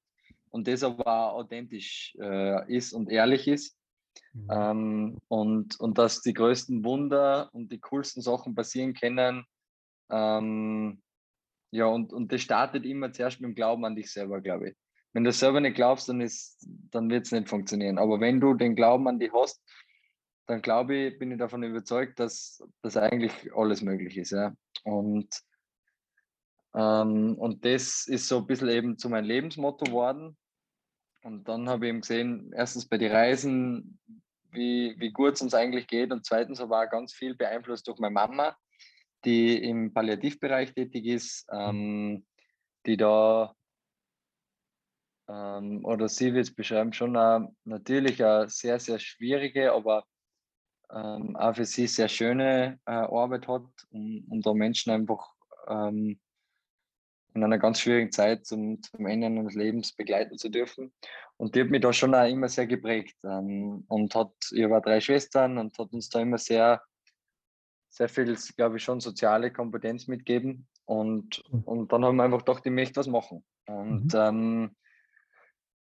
und 0.49 0.67
das 0.67 0.83
aber 0.83 1.05
auch 1.05 1.39
authentisch 1.39 2.15
äh, 2.19 2.73
ist 2.73 2.93
und 2.93 3.09
ehrlich 3.09 3.47
ist. 3.47 3.77
Mhm. 4.33 4.47
Ähm, 4.51 5.17
und, 5.27 5.79
und 5.79 5.97
dass 5.97 6.21
die 6.21 6.33
größten 6.33 6.83
Wunder 6.83 7.49
und 7.53 7.71
die 7.71 7.79
coolsten 7.79 8.21
Sachen 8.21 8.55
passieren 8.55 8.93
können. 8.93 9.45
Ähm, 10.09 11.01
ja, 11.71 11.85
und, 11.85 12.11
und 12.11 12.31
das 12.31 12.41
startet 12.41 12.85
immer 12.85 13.11
zuerst 13.13 13.39
mit 13.39 13.49
dem 13.49 13.55
Glauben 13.55 13.85
an 13.85 13.95
dich 13.95 14.11
selber, 14.11 14.41
glaube 14.41 14.69
ich. 14.69 14.75
Wenn 15.13 15.23
du 15.23 15.31
selber 15.31 15.59
nicht 15.59 15.75
glaubst, 15.75 16.07
dann, 16.07 16.25
dann 16.91 17.09
wird 17.09 17.25
es 17.25 17.31
nicht 17.31 17.49
funktionieren. 17.49 17.97
Aber 17.97 18.19
wenn 18.19 18.39
du 18.39 18.53
den 18.53 18.75
Glauben 18.75 19.07
an 19.07 19.19
dich 19.19 19.31
hast, 19.33 19.61
dann 20.47 20.61
glaube 20.61 20.95
ich, 20.95 21.19
bin 21.19 21.31
ich 21.31 21.37
davon 21.37 21.63
überzeugt, 21.63 22.19
dass 22.19 22.63
das 22.81 22.97
eigentlich 22.97 23.31
alles 23.55 23.81
möglich 23.81 24.17
ist. 24.17 24.31
Ja. 24.31 24.53
Und, 24.83 25.29
ähm, 26.73 27.35
und 27.37 27.65
das 27.65 28.07
ist 28.07 28.27
so 28.27 28.39
ein 28.39 28.47
bisschen 28.47 28.69
eben 28.69 28.97
zu 28.97 29.09
meinem 29.09 29.25
Lebensmotto 29.25 29.85
geworden. 29.85 30.37
Und 31.23 31.47
dann 31.47 31.69
habe 31.69 31.85
ich 31.85 31.89
eben 31.89 32.01
gesehen, 32.01 32.51
erstens 32.55 32.87
bei 32.87 32.97
den 32.97 33.11
Reisen, 33.11 33.99
wie, 34.51 34.95
wie 34.97 35.11
gut 35.11 35.33
es 35.33 35.41
uns 35.41 35.53
eigentlich 35.53 35.87
geht. 35.87 36.11
Und 36.11 36.25
zweitens 36.25 36.59
war 36.59 36.87
ganz 36.87 37.13
viel 37.13 37.35
beeinflusst 37.35 37.87
durch 37.87 37.99
meine 37.99 38.13
Mama, 38.13 38.57
die 39.23 39.63
im 39.63 39.93
Palliativbereich 39.93 40.73
tätig 40.73 41.05
ist, 41.05 41.45
ähm, 41.51 42.25
die 42.85 42.97
da, 42.97 43.55
ähm, 45.27 45.85
oder 45.85 46.09
sie 46.09 46.33
wird 46.33 46.47
es 46.47 46.55
beschreiben, 46.55 46.93
schon 46.93 47.15
eine, 47.15 47.55
natürlich 47.63 48.23
eine 48.23 48.49
sehr, 48.49 48.79
sehr 48.79 48.99
schwierige, 48.99 49.73
aber 49.73 50.03
ähm, 50.93 51.35
auch 51.35 51.55
für 51.55 51.65
sie 51.65 51.87
sehr 51.87 52.07
schöne 52.07 52.79
äh, 52.85 52.91
Arbeit 52.91 53.47
hat, 53.47 53.65
um, 53.91 54.25
um 54.29 54.41
da 54.41 54.53
Menschen 54.53 54.91
einfach 54.91 55.33
ähm, 55.67 56.19
in 57.33 57.43
einer 57.43 57.57
ganz 57.57 57.79
schwierigen 57.79 58.11
Zeit 58.11 58.45
zum, 58.45 58.81
zum 58.83 59.05
Ende 59.05 59.43
des 59.43 59.55
Lebens 59.55 59.93
begleiten 59.93 60.37
zu 60.37 60.49
dürfen. 60.49 60.91
Und 61.37 61.55
die 61.55 61.61
hat 61.61 61.69
mich 61.69 61.81
da 61.81 61.93
schon 61.93 62.13
auch 62.13 62.27
immer 62.27 62.49
sehr 62.49 62.67
geprägt. 62.67 63.15
Ähm, 63.23 63.85
und 63.87 64.13
hat, 64.15 64.33
ihr 64.51 64.69
war 64.69 64.81
drei 64.81 64.99
Schwestern 64.99 65.57
und 65.57 65.77
hat 65.77 65.93
uns 65.93 66.09
da 66.09 66.19
immer 66.19 66.37
sehr, 66.37 66.81
sehr 67.89 68.09
viel, 68.09 68.37
glaube 68.57 68.77
ich, 68.77 68.83
schon 68.83 68.99
soziale 68.99 69.51
Kompetenz 69.51 70.07
mitgeben. 70.07 70.67
Und, 70.85 71.41
mhm. 71.51 71.61
und 71.61 71.91
dann 71.93 72.03
haben 72.03 72.17
wir 72.17 72.23
einfach 72.23 72.39
gedacht, 72.39 72.65
ich 72.65 72.71
möchte 72.71 72.99
was 72.99 73.07
machen. 73.07 73.43
Und, 73.65 74.13
mhm. 74.13 74.19
ähm, 74.19 74.75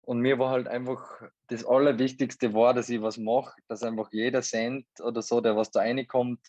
und 0.10 0.22
mir 0.22 0.40
war 0.40 0.50
halt 0.50 0.68
einfach 0.68 1.22
das 1.50 1.64
Allerwichtigste 1.64 2.56
war, 2.56 2.74
dass 2.74 2.90
ich 2.90 3.00
was 3.00 3.20
mache, 3.20 3.62
dass 3.68 3.84
einfach 3.84 4.10
jeder 4.12 4.42
Cent 4.42 4.88
oder 5.04 5.22
so, 5.22 5.40
der 5.40 5.56
was 5.56 5.70
da 5.70 5.82
reinkommt, 5.82 6.40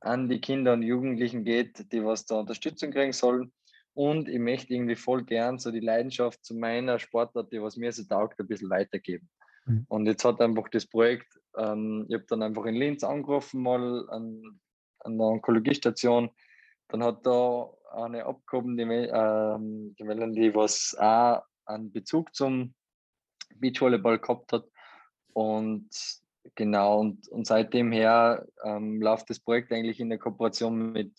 an 0.00 0.28
die 0.28 0.42
Kinder 0.42 0.74
und 0.74 0.82
Jugendlichen 0.82 1.42
geht, 1.42 1.90
die 1.90 2.04
was 2.04 2.26
da 2.26 2.40
Unterstützung 2.40 2.90
kriegen 2.90 3.14
sollen 3.14 3.50
und 3.94 4.28
ich 4.28 4.38
möchte 4.38 4.74
irgendwie 4.74 4.96
voll 4.96 5.24
gern 5.24 5.58
so 5.58 5.70
die 5.70 5.80
Leidenschaft 5.80 6.44
zu 6.44 6.54
meiner 6.54 6.98
Sportart, 6.98 7.50
die 7.50 7.62
was 7.62 7.78
mir 7.78 7.90
so 7.94 8.04
taugt, 8.04 8.38
ein 8.38 8.46
bisschen 8.46 8.68
weitergeben. 8.68 9.30
Mhm. 9.64 9.86
Und 9.88 10.04
jetzt 10.04 10.26
hat 10.26 10.42
einfach 10.42 10.68
das 10.68 10.84
Projekt, 10.84 11.40
ähm, 11.56 12.04
ich 12.10 12.14
habe 12.14 12.26
dann 12.28 12.42
einfach 12.42 12.66
in 12.66 12.74
Linz 12.74 13.04
angerufen, 13.04 13.62
mal 13.62 14.06
an, 14.10 14.60
an 14.98 15.16
der 15.16 15.28
Onkologiestation. 15.28 16.28
Dann 16.88 17.02
hat 17.02 17.24
da 17.24 17.72
eine 17.92 18.26
abgehoben, 18.26 18.76
die, 18.76 18.82
ähm, 18.82 19.96
die 19.98 20.04
Melanie, 20.04 20.54
was 20.54 20.94
auch 20.98 21.40
einen 21.64 21.90
Bezug 21.90 22.34
zum 22.34 22.74
Beachvolleyball 23.60 24.18
gehabt 24.18 24.52
hat. 24.52 24.64
Und 25.32 25.88
genau, 26.54 27.00
und, 27.00 27.28
und 27.28 27.46
seitdem 27.46 27.92
her 27.92 28.46
ähm, 28.64 29.00
läuft 29.00 29.30
das 29.30 29.40
Projekt 29.40 29.72
eigentlich 29.72 30.00
in 30.00 30.08
der 30.10 30.18
Kooperation 30.18 30.92
mit 30.92 31.12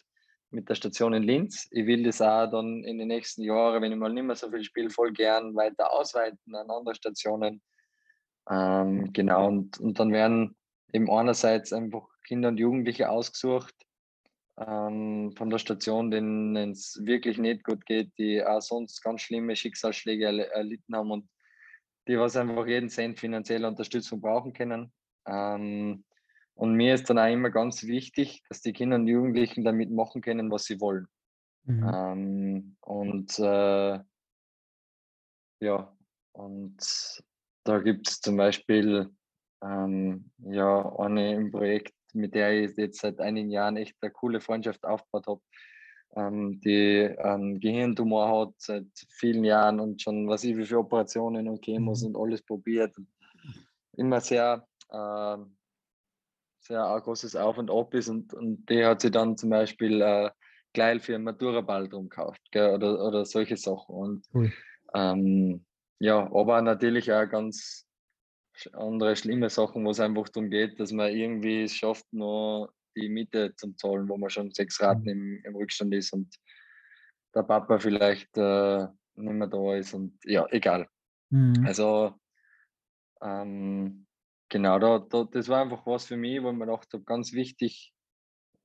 mit 0.54 0.70
der 0.70 0.76
Station 0.76 1.14
in 1.14 1.24
Linz. 1.24 1.68
Ich 1.72 1.86
will 1.86 2.04
das 2.04 2.22
auch 2.22 2.50
dann 2.50 2.84
in 2.84 2.98
den 3.00 3.08
nächsten 3.08 3.42
Jahren, 3.42 3.82
wenn 3.82 3.92
ich 3.92 3.98
mal 3.98 4.14
nicht 4.14 4.24
mehr 4.24 4.36
so 4.36 4.50
viel 4.50 4.64
spiele, 4.64 4.90
voll 4.90 5.12
gern 5.12 5.56
weiter 5.56 5.92
ausweiten 5.92 6.56
an 6.56 6.70
andere 6.70 6.96
Stationen. 6.96 7.62
Ähm, 8.50 9.12
genau, 9.14 9.48
und, 9.48 9.80
und 9.80 10.00
dann 10.00 10.12
werden 10.12 10.56
eben 10.94 11.10
einerseits 11.10 11.74
einfach 11.74 12.08
Kinder 12.28 12.50
und 12.50 12.58
Jugendliche 12.58 13.10
ausgesucht 13.10 13.74
ähm, 14.58 15.34
von 15.36 15.50
der 15.50 15.58
Station, 15.58 16.12
denen 16.12 16.56
es 16.72 17.00
wirklich 17.04 17.38
nicht 17.38 17.64
gut 17.64 17.86
geht, 17.86 18.12
die 18.18 18.46
auch 18.46 18.62
sonst 18.62 19.02
ganz 19.02 19.22
schlimme 19.22 19.56
Schicksalsschläge 19.56 20.52
erlitten 20.52 20.96
haben 20.96 21.12
und 21.12 21.28
die 22.08 22.18
was 22.18 22.36
einfach 22.36 22.68
jeden 22.68 22.90
Cent 22.90 23.20
finanzielle 23.20 23.68
Unterstützung 23.68 24.22
brauchen 24.22 24.54
können. 24.54 24.92
Ähm, 25.26 26.04
Und 26.56 26.76
mir 26.76 26.94
ist 26.94 27.10
dann 27.10 27.18
auch 27.18 27.32
immer 27.32 27.50
ganz 27.50 27.84
wichtig, 27.84 28.44
dass 28.48 28.62
die 28.62 28.74
Kinder 28.74 28.98
und 28.98 29.08
Jugendlichen 29.08 29.64
damit 29.64 29.90
machen 29.90 30.22
können, 30.22 30.52
was 30.52 30.66
sie 30.66 30.80
wollen. 30.80 31.08
Mhm. 31.66 31.92
Ähm, 31.94 32.76
und 32.82 33.40
äh, 33.40 34.00
ja, 35.62 35.98
und 36.34 36.78
da 37.64 37.80
gibt 37.80 38.10
es 38.10 38.20
zum 38.20 38.38
Beispiel 38.38 39.10
ähm, 39.64 40.30
ja, 40.40 40.96
eine 41.00 41.34
im 41.36 41.52
Projekt, 41.52 41.96
mit 42.14 42.36
der 42.36 42.52
ich 42.52 42.76
jetzt 42.78 43.00
seit 43.00 43.20
einigen 43.20 43.50
Jahren 43.50 43.78
echt 43.78 43.96
eine 44.02 44.12
coole 44.12 44.42
Freundschaft 44.42 44.84
aufgebaut 44.84 45.26
habe, 45.28 45.42
ähm, 46.16 46.60
die 46.62 47.10
einen 47.18 47.60
Gehirntumor 47.60 48.48
hat 48.48 48.54
seit 48.58 48.88
vielen 49.10 49.44
Jahren 49.44 49.80
und 49.80 50.02
schon 50.02 50.28
was 50.28 50.44
ich 50.44 50.56
wie 50.58 50.66
viele 50.66 50.80
Operationen 50.80 51.48
und 51.48 51.64
Chemos 51.64 52.02
mhm. 52.02 52.16
und 52.16 52.22
alles 52.22 52.42
probiert. 52.42 52.96
Immer 53.96 54.22
sehr, 54.22 54.66
äh, 54.90 55.38
sehr 56.60 56.86
ein 56.86 57.02
großes 57.02 57.36
Auf 57.36 57.58
und 57.58 57.72
Ab 57.72 57.94
ist 57.94 58.10
und, 58.10 58.34
und 58.34 58.70
die 58.70 58.86
hat 58.86 59.02
sie 59.02 59.12
dann 59.12 59.38
zum 59.38 59.50
Beispiel 59.50 60.02
äh, 60.02 60.30
gleich 60.74 61.02
für 61.04 61.16
einen 61.16 61.24
Matura-Ball 61.24 61.88
drum 61.88 62.10
gekauft 62.10 62.42
oder, 62.52 63.06
oder 63.06 63.26
solche 63.26 63.58
Sachen. 63.58 63.96
Und 63.96 64.26
cool. 64.34 64.52
ähm, 64.94 65.66
ja, 66.00 66.26
aber 66.34 66.62
natürlich 66.62 67.12
auch 67.12 67.30
ganz 67.30 67.86
andere 68.74 69.16
schlimme 69.16 69.50
Sachen, 69.50 69.86
wo 69.86 69.92
es 69.92 70.00
einfach 70.00 70.30
darum 70.30 70.50
geht, 70.50 70.80
dass 70.80 70.92
man 70.92 71.12
irgendwie 71.12 71.64
es 71.64 71.76
schafft, 71.76 72.12
noch 72.12 72.70
die 72.96 73.10
Miete 73.10 73.54
zum 73.56 73.78
Zahlen, 73.78 74.10
wo 74.10 74.18
man 74.18 74.30
schon 74.30 74.52
sechs 74.52 74.82
Raten 74.82 75.04
mhm. 75.04 75.10
im, 75.10 75.42
im 75.46 75.56
Rückstand 75.56 75.94
ist 75.94 76.14
und 76.14 76.36
der 77.36 77.44
Papa 77.44 77.80
vielleicht 77.80 78.38
äh, 78.38 78.88
nicht 79.16 79.34
mehr 79.34 79.48
da 79.48 79.76
ist 79.76 79.94
und 79.94 80.18
ja, 80.24 80.46
egal. 80.50 80.88
Mhm. 81.30 81.64
Also 81.66 82.14
ähm, 83.22 84.06
genau, 84.50 84.80
da, 84.80 85.00
da, 85.00 85.24
das 85.32 85.48
war 85.50 85.62
einfach 85.62 85.86
was 85.86 86.06
für 86.06 86.18
mich, 86.18 86.42
wo 86.44 86.52
ich 86.52 86.58
mir 86.58 86.68
dachte, 86.68 87.02
ganz 87.02 87.34
wichtig, 87.34 87.94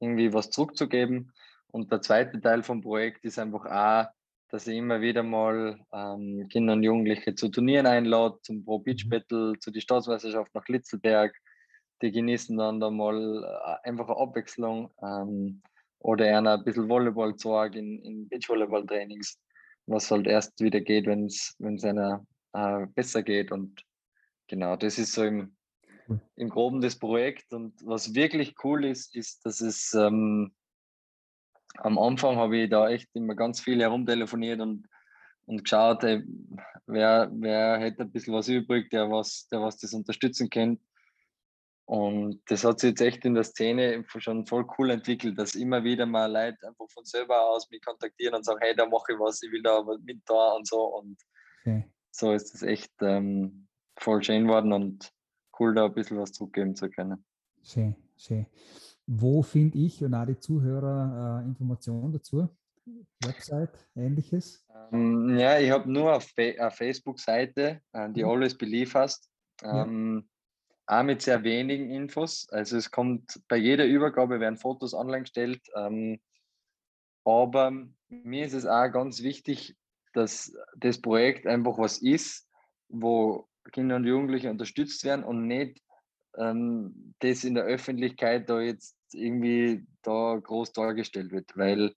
irgendwie 0.00 0.32
was 0.32 0.50
zurückzugeben. 0.50 1.32
Und 1.70 1.92
der 1.92 2.00
zweite 2.00 2.40
Teil 2.40 2.62
vom 2.62 2.80
Projekt 2.80 3.24
ist 3.24 3.38
einfach 3.38 3.64
auch, 3.66 4.10
dass 4.50 4.66
ich 4.66 4.76
immer 4.76 5.00
wieder 5.00 5.22
mal 5.22 5.78
ähm, 5.92 6.48
Kinder 6.50 6.72
und 6.72 6.82
Jugendliche 6.82 7.34
zu 7.34 7.48
Turnieren 7.48 7.86
einlade, 7.86 8.38
zum 8.42 8.64
Pro 8.64 8.78
Beach 8.78 9.04
mhm. 9.04 9.10
Battle, 9.10 9.52
zu 9.60 9.70
die 9.70 9.80
Staatsmeisterschaft 9.80 10.54
nach 10.54 10.66
Litzelberg. 10.68 11.36
Die 12.02 12.12
genießen 12.12 12.56
dann 12.56 12.80
da 12.80 12.90
mal 12.90 13.44
äh, 13.44 13.88
einfach 13.88 14.08
eine 14.08 14.18
Abwechslung 14.18 14.90
ähm, 15.02 15.62
oder 15.98 16.24
einer 16.36 16.58
ein 16.58 16.64
bisschen 16.64 16.88
Volleyball 16.88 17.36
zeigen 17.36 17.74
in, 17.74 18.02
in 18.02 18.28
Beachvolleyball-Trainings, 18.28 19.38
was 19.86 20.10
halt 20.10 20.26
erst 20.26 20.60
wieder 20.60 20.80
geht, 20.80 21.06
wenn 21.06 21.26
es 21.26 21.56
einer 21.84 22.24
äh, 22.52 22.86
besser 22.94 23.22
geht. 23.22 23.50
Und 23.50 23.82
genau, 24.46 24.76
das 24.76 24.98
ist 24.98 25.12
so 25.12 25.24
im, 25.24 25.56
im 26.36 26.48
Groben 26.48 26.80
das 26.80 26.98
Projekt. 26.98 27.52
Und 27.52 27.74
was 27.84 28.14
wirklich 28.14 28.54
cool 28.64 28.84
ist, 28.84 29.14
ist, 29.14 29.44
dass 29.44 29.60
es 29.60 29.92
ähm, 29.94 30.52
am 31.78 31.98
Anfang 31.98 32.36
habe 32.36 32.58
ich 32.58 32.70
da 32.70 32.88
echt 32.88 33.08
immer 33.14 33.34
ganz 33.34 33.60
viel 33.60 33.80
herumtelefoniert 33.80 34.60
und, 34.60 34.88
und 35.46 35.64
geschaut, 35.64 36.02
ey, 36.04 36.24
wer, 36.86 37.30
wer 37.32 37.78
hätte 37.78 38.02
ein 38.02 38.10
bisschen 38.10 38.34
was 38.34 38.48
übrig, 38.48 38.90
der 38.90 39.10
was, 39.10 39.46
der 39.48 39.60
was 39.60 39.78
das 39.78 39.94
unterstützen 39.94 40.50
kennt. 40.50 40.80
Und 41.88 42.42
das 42.48 42.64
hat 42.64 42.80
sich 42.80 42.90
jetzt 42.90 43.00
echt 43.00 43.24
in 43.24 43.32
der 43.32 43.44
Szene 43.44 44.04
schon 44.18 44.44
voll 44.44 44.66
cool 44.76 44.90
entwickelt, 44.90 45.38
dass 45.38 45.54
immer 45.54 45.82
wieder 45.84 46.04
mal 46.04 46.30
Leute 46.30 46.68
einfach 46.68 46.86
von 46.90 47.02
selber 47.06 47.48
aus 47.48 47.70
mich 47.70 47.80
kontaktieren 47.80 48.34
und 48.34 48.44
sagen, 48.44 48.60
hey, 48.60 48.76
da 48.76 48.84
mache 48.84 49.14
ich 49.14 49.18
was, 49.18 49.42
ich 49.42 49.50
will 49.50 49.62
da 49.62 49.82
mit 50.04 50.20
da 50.26 50.52
und 50.52 50.68
so. 50.68 50.98
Und 50.98 51.16
okay. 51.62 51.90
so 52.10 52.32
ist 52.34 52.54
es 52.54 52.60
echt 52.60 52.92
ähm, 53.00 53.68
voll 53.96 54.22
schön 54.22 54.44
geworden 54.44 54.74
und 54.74 55.10
cool, 55.58 55.74
da 55.74 55.86
ein 55.86 55.94
bisschen 55.94 56.18
was 56.18 56.32
zurückgeben 56.32 56.76
zu 56.76 56.90
können. 56.90 57.24
Schön, 57.62 57.96
schön. 58.18 58.44
Wo 59.06 59.40
finde 59.40 59.78
ich 59.78 60.04
und 60.04 60.12
auch 60.12 60.26
die 60.26 60.38
Zuhörer 60.38 61.40
äh, 61.42 61.48
Informationen 61.48 62.12
dazu? 62.12 62.50
Website, 63.24 63.88
ähnliches? 63.96 64.62
Ähm, 64.92 65.38
ja, 65.38 65.58
ich 65.58 65.70
habe 65.70 65.90
nur 65.90 66.14
auf 66.14 66.30
eine 66.36 66.70
Facebook-Seite, 66.70 67.80
äh, 67.92 68.10
die 68.10 68.24
mhm. 68.24 68.28
Always 68.28 68.58
Believe 68.58 68.92
hast. 68.92 69.30
Ähm, 69.62 70.26
ja. 70.26 70.37
Auch 70.90 71.02
mit 71.02 71.20
sehr 71.20 71.44
wenigen 71.44 71.90
Infos. 71.90 72.48
Also 72.48 72.78
es 72.78 72.90
kommt 72.90 73.42
bei 73.46 73.56
jeder 73.56 73.84
Übergabe 73.84 74.40
werden 74.40 74.56
Fotos 74.56 74.94
online 74.94 75.22
gestellt. 75.22 75.60
Ähm, 75.76 76.18
aber 77.24 77.72
mir 78.08 78.46
ist 78.46 78.54
es 78.54 78.64
auch 78.64 78.88
ganz 78.88 79.22
wichtig, 79.22 79.76
dass 80.14 80.50
das 80.78 80.98
Projekt 80.98 81.46
einfach 81.46 81.76
was 81.76 81.98
ist, 81.98 82.48
wo 82.88 83.46
Kinder 83.70 83.96
und 83.96 84.06
Jugendliche 84.06 84.48
unterstützt 84.48 85.04
werden 85.04 85.24
und 85.24 85.46
nicht 85.46 85.78
ähm, 86.38 87.14
das 87.18 87.44
in 87.44 87.54
der 87.54 87.64
Öffentlichkeit 87.64 88.48
da 88.48 88.58
jetzt 88.62 88.96
irgendwie 89.12 89.86
da 90.00 90.40
groß 90.42 90.72
dargestellt 90.72 91.32
wird, 91.32 91.54
weil 91.54 91.92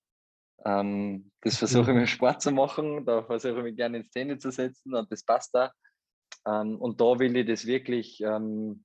ähm, 0.66 1.32
das 1.40 1.56
versuche 1.56 1.92
ich 1.92 1.98
mit 1.98 2.10
Sport 2.10 2.42
zu 2.42 2.52
machen, 2.52 3.06
da 3.06 3.24
versuche 3.24 3.60
ich 3.60 3.64
mich 3.64 3.76
gerne 3.78 4.00
in 4.00 4.04
Szene 4.04 4.38
zu 4.38 4.52
setzen 4.52 4.94
und 4.94 5.10
das 5.10 5.24
passt 5.24 5.56
da. 5.56 5.72
Ähm, 6.46 6.78
und 6.78 7.02
da 7.02 7.20
will 7.20 7.36
ich 7.36 7.48
das 7.48 7.66
wirklich 7.66 8.22
ähm, 8.22 8.84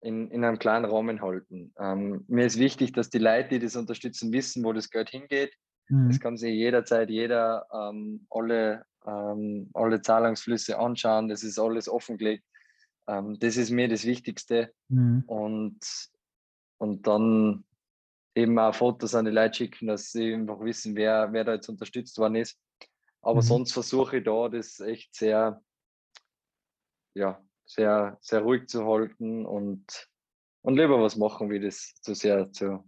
in, 0.00 0.30
in 0.30 0.44
einem 0.44 0.58
kleinen 0.58 0.84
Rahmen 0.84 1.20
halten. 1.20 1.72
Ähm, 1.78 2.24
mir 2.28 2.46
ist 2.46 2.58
wichtig, 2.58 2.92
dass 2.92 3.10
die 3.10 3.18
Leute, 3.18 3.50
die 3.50 3.58
das 3.60 3.76
unterstützen, 3.76 4.32
wissen, 4.32 4.64
wo 4.64 4.72
das 4.72 4.90
Geld 4.90 5.10
hingeht. 5.10 5.52
Mhm. 5.88 6.08
Das 6.08 6.20
kann 6.20 6.36
sich 6.36 6.54
jederzeit 6.54 7.10
jeder 7.10 7.66
ähm, 7.72 8.26
alle, 8.30 8.84
ähm, 9.06 9.70
alle 9.74 10.02
Zahlungsflüsse 10.02 10.78
anschauen. 10.78 11.28
Das 11.28 11.42
ist 11.42 11.58
alles 11.58 11.88
offengelegt. 11.88 12.44
das 13.06 13.56
ist 13.56 13.70
mir 13.70 13.88
das 13.88 14.04
Wichtigste. 14.04 14.72
Mhm. 14.88 15.24
Und 15.26 15.80
und 16.78 17.06
dann 17.06 17.64
eben 18.34 18.58
auch 18.58 18.74
Fotos 18.74 19.14
an 19.14 19.24
die 19.24 19.32
Leute 19.32 19.54
schicken, 19.58 19.88
dass 19.88 20.12
sie 20.12 20.32
einfach 20.32 20.60
wissen, 20.60 20.94
wer, 20.94 21.32
wer 21.32 21.44
da 21.44 21.54
jetzt 21.54 21.68
unterstützt 21.68 22.16
worden 22.18 22.36
ist. 22.36 22.58
Aber 23.20 23.42
mhm. 23.42 23.46
sonst 23.46 23.72
versuche 23.72 24.18
ich 24.18 24.24
da 24.24 24.48
das 24.48 24.80
echt 24.80 25.14
sehr, 25.14 25.60
ja, 27.18 27.42
sehr, 27.66 28.16
sehr 28.20 28.40
ruhig 28.40 28.68
zu 28.68 28.86
halten 28.86 29.44
und, 29.44 30.08
und 30.62 30.76
lieber 30.76 31.00
was 31.00 31.16
machen, 31.16 31.50
wie 31.50 31.60
das 31.60 31.94
zu 32.00 32.14
sehr 32.14 32.50
zu, 32.52 32.84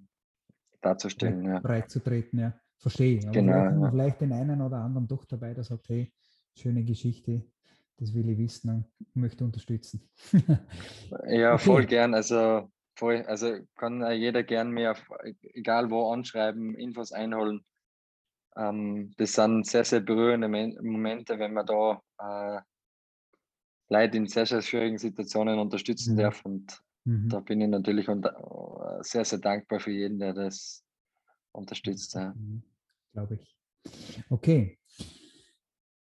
darzustellen. 0.80 1.42
Breit, 1.42 1.52
ja. 1.52 1.60
breit 1.60 1.90
zu 1.90 2.00
treten, 2.00 2.38
ja. 2.38 2.58
Verstehe. 2.78 3.20
Aber 3.22 3.32
genau, 3.32 3.52
vielleicht, 3.52 3.80
ja. 3.82 3.90
vielleicht 3.90 4.20
den 4.22 4.32
einen 4.32 4.62
oder 4.62 4.78
anderen 4.78 5.06
doch 5.06 5.26
dabei, 5.26 5.52
der 5.52 5.64
sagt, 5.64 5.88
hey, 5.90 6.10
schöne 6.56 6.82
Geschichte, 6.82 7.44
das 7.98 8.14
will 8.14 8.30
ich 8.30 8.38
wissen 8.38 8.70
und 8.70 8.86
möchte 9.14 9.44
unterstützen. 9.44 10.08
ja, 11.26 11.54
okay. 11.54 11.62
voll 11.62 11.84
gern. 11.84 12.14
Also 12.14 12.70
Voll, 13.00 13.24
also 13.26 13.56
kann 13.76 14.04
jeder 14.12 14.42
gern 14.42 14.72
mehr, 14.72 14.94
egal 15.54 15.90
wo, 15.90 16.12
anschreiben, 16.12 16.74
Infos 16.74 17.12
einholen. 17.12 17.64
Ähm, 18.56 19.14
das 19.16 19.32
sind 19.32 19.66
sehr, 19.66 19.86
sehr 19.86 20.00
berührende 20.00 20.48
Momente, 20.48 21.38
wenn 21.38 21.54
man 21.54 21.64
da 21.64 22.02
äh, 22.18 22.60
Leute 23.90 24.16
in 24.16 24.26
sehr, 24.26 24.46
sehr 24.46 24.62
schwierigen 24.62 24.98
Situationen 24.98 25.58
unterstützen 25.58 26.14
mhm. 26.14 26.18
darf. 26.18 26.44
Und 26.44 26.82
mhm. 27.04 27.28
da 27.28 27.40
bin 27.40 27.60
ich 27.60 27.68
natürlich 27.68 28.08
äh, 28.08 28.20
sehr, 29.02 29.24
sehr 29.24 29.38
dankbar 29.38 29.80
für 29.80 29.90
jeden, 29.90 30.18
der 30.18 30.32
das 30.32 30.82
unterstützt. 31.52 32.14
Ja. 32.14 32.32
Mhm. 32.34 32.62
Glaube 33.12 33.34
ich. 33.34 33.56
Okay. 34.30 34.78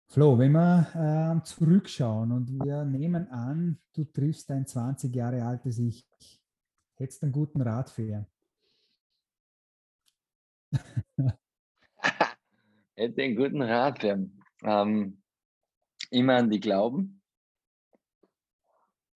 Flo, 0.07 0.37
wenn 0.37 0.53
wir 0.53 1.39
äh, 1.41 1.43
zurückschauen 1.45 2.31
und 2.31 2.49
wir 2.63 2.85
nehmen 2.85 3.27
an, 3.29 3.79
du 3.93 4.05
triffst 4.05 4.49
ein 4.51 4.65
20 4.65 5.13
Jahre 5.13 5.43
altes 5.43 5.77
Ich 5.79 6.05
Hättest 6.97 7.21
du 7.21 7.25
einen 7.25 7.33
guten 7.33 7.61
Rat 7.61 7.89
für 7.89 8.03
ihn? 8.03 8.25
Hätte 12.95 13.21
einen 13.21 13.35
guten 13.35 13.61
Rat 13.61 13.99
für 13.99 14.11
ihn. 14.11 14.41
Ähm, 14.63 15.21
immer 16.09 16.35
an 16.35 16.49
die 16.49 16.61
glauben. 16.61 17.14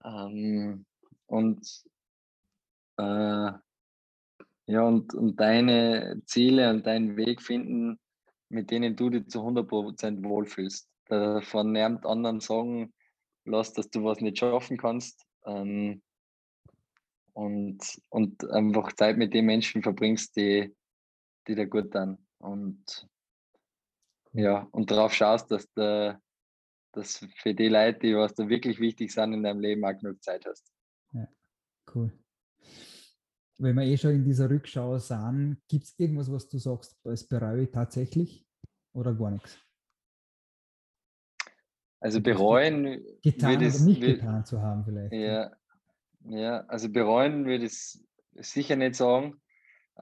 Ähm, 0.03 0.85
und 1.27 1.83
äh, 2.97 3.51
ja, 4.65 4.83
und, 4.83 5.13
und 5.13 5.39
deine 5.39 6.21
Ziele 6.25 6.69
und 6.69 6.85
deinen 6.85 7.17
Weg 7.17 7.41
finden, 7.41 7.99
mit 8.49 8.71
denen 8.71 8.95
du 8.95 9.09
dich 9.09 9.27
zu 9.27 9.39
100% 9.39 10.23
wohlfühlst. 10.23 10.89
Davon 11.05 11.71
niemand 11.71 12.05
anderen 12.05 12.39
sagen, 12.39 12.93
lass, 13.45 13.73
dass 13.73 13.89
du 13.89 14.03
was 14.03 14.21
nicht 14.21 14.37
schaffen 14.37 14.77
kannst. 14.77 15.25
Ähm, 15.45 16.01
und, 17.33 18.01
und 18.09 18.49
einfach 18.49 18.93
Zeit 18.93 19.17
mit 19.17 19.33
den 19.33 19.45
Menschen 19.45 19.81
verbringst, 19.81 20.35
die, 20.35 20.75
die 21.47 21.55
dir 21.55 21.67
gut 21.67 21.91
tun. 21.91 22.17
Und 22.37 23.07
ja, 24.33 24.67
und 24.71 24.91
darauf 24.91 25.13
schaust, 25.13 25.49
dass 25.51 25.71
du 25.73 26.19
dass 26.91 27.25
für 27.35 27.53
die 27.53 27.67
Leute, 27.67 27.99
die 27.99 28.15
was 28.15 28.33
da 28.33 28.49
wirklich 28.49 28.79
wichtig 28.79 29.11
sind 29.11 29.33
in 29.33 29.43
deinem 29.43 29.59
Leben, 29.59 29.85
auch 29.85 29.97
genug 29.97 30.21
Zeit 30.23 30.45
hast. 30.45 30.71
Ja, 31.13 31.27
cool. 31.95 32.11
Wenn 33.57 33.75
wir 33.75 33.83
eh 33.83 33.97
schon 33.97 34.11
in 34.11 34.23
dieser 34.23 34.49
Rückschau 34.49 34.97
sind, 34.99 35.61
gibt 35.67 35.83
es 35.83 35.99
irgendwas, 35.99 36.31
was 36.31 36.47
du 36.47 36.57
sagst, 36.57 36.97
es 37.03 37.27
bereue 37.27 37.63
ich 37.63 37.71
tatsächlich 37.71 38.47
oder 38.93 39.13
gar 39.13 39.31
nichts? 39.31 39.59
Also 41.99 42.21
bereuen 42.21 43.05
getan 43.21 43.57
oder 43.57 43.79
nicht 43.79 44.01
getan 44.01 44.45
zu 44.45 44.61
haben 44.61 44.85
vielleicht. 44.85 45.13
Ja, 45.13 45.51
Ja, 46.25 46.65
also 46.67 46.89
bereuen 46.89 47.45
würde 47.45 47.65
ich 47.65 47.71
es 47.71 48.05
sicher 48.35 48.77
nicht 48.77 48.95
sagen. 48.95 49.41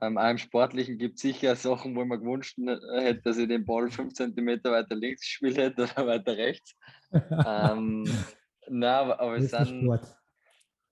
Ähm, 0.02 0.18
auch 0.18 0.30
im 0.30 0.38
Sportlichen 0.38 0.98
gibt 0.98 1.16
es 1.16 1.22
sicher 1.22 1.56
Sachen, 1.56 1.96
wo 1.96 2.06
man 2.06 2.20
gewünscht 2.20 2.58
hätte, 2.58 3.22
dass 3.24 3.38
ich 3.38 3.48
den 3.48 3.66
Ball 3.66 3.90
fünf 3.90 4.14
Zentimeter 4.14 4.72
weiter 4.72 4.96
links 4.96 5.22
gespielt 5.22 5.58
hätte 5.58 5.84
oder 5.84 6.08
weiter 6.08 6.38
rechts. 6.38 6.76
ähm, 7.12 8.04
nein, 8.68 8.84
aber, 8.84 9.20
aber 9.20 9.38
es 9.38 9.52
sind. 9.52 9.84
Sport. 9.84 10.16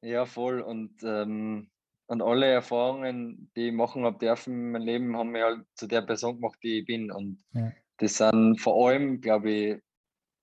Ja, 0.02 0.26
voll. 0.26 0.62
Und, 0.62 1.02
ähm, 1.04 1.70
und 2.08 2.22
alle 2.22 2.46
Erfahrungen, 2.48 3.52
die 3.56 3.70
ich 3.70 3.74
machen 3.74 4.04
habe 4.04 4.20
dürfen 4.20 4.54
in 4.54 4.72
meinem 4.72 4.86
Leben, 4.86 5.18
haben 5.18 5.32
mich 5.32 5.41
halt 5.41 5.65
zu 5.74 5.88
der 5.88 6.02
Person 6.02 6.36
gemacht, 6.36 6.60
die 6.62 6.80
ich 6.80 6.86
bin. 6.86 7.12
Und 7.12 7.44
ja. 7.54 7.72
das 7.98 8.18
sind 8.18 8.62
vor 8.62 8.88
allem, 8.88 9.22
glaube 9.22 9.52
ich, 9.52 9.82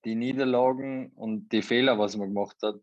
die 0.05 0.17
Niederlagen 0.17 1.13
und 1.15 1.53
die 1.53 1.63
Fehler, 1.63 1.99
was 1.99 2.17
man 2.17 2.29
gemacht 2.29 2.57
hat, 2.63 2.81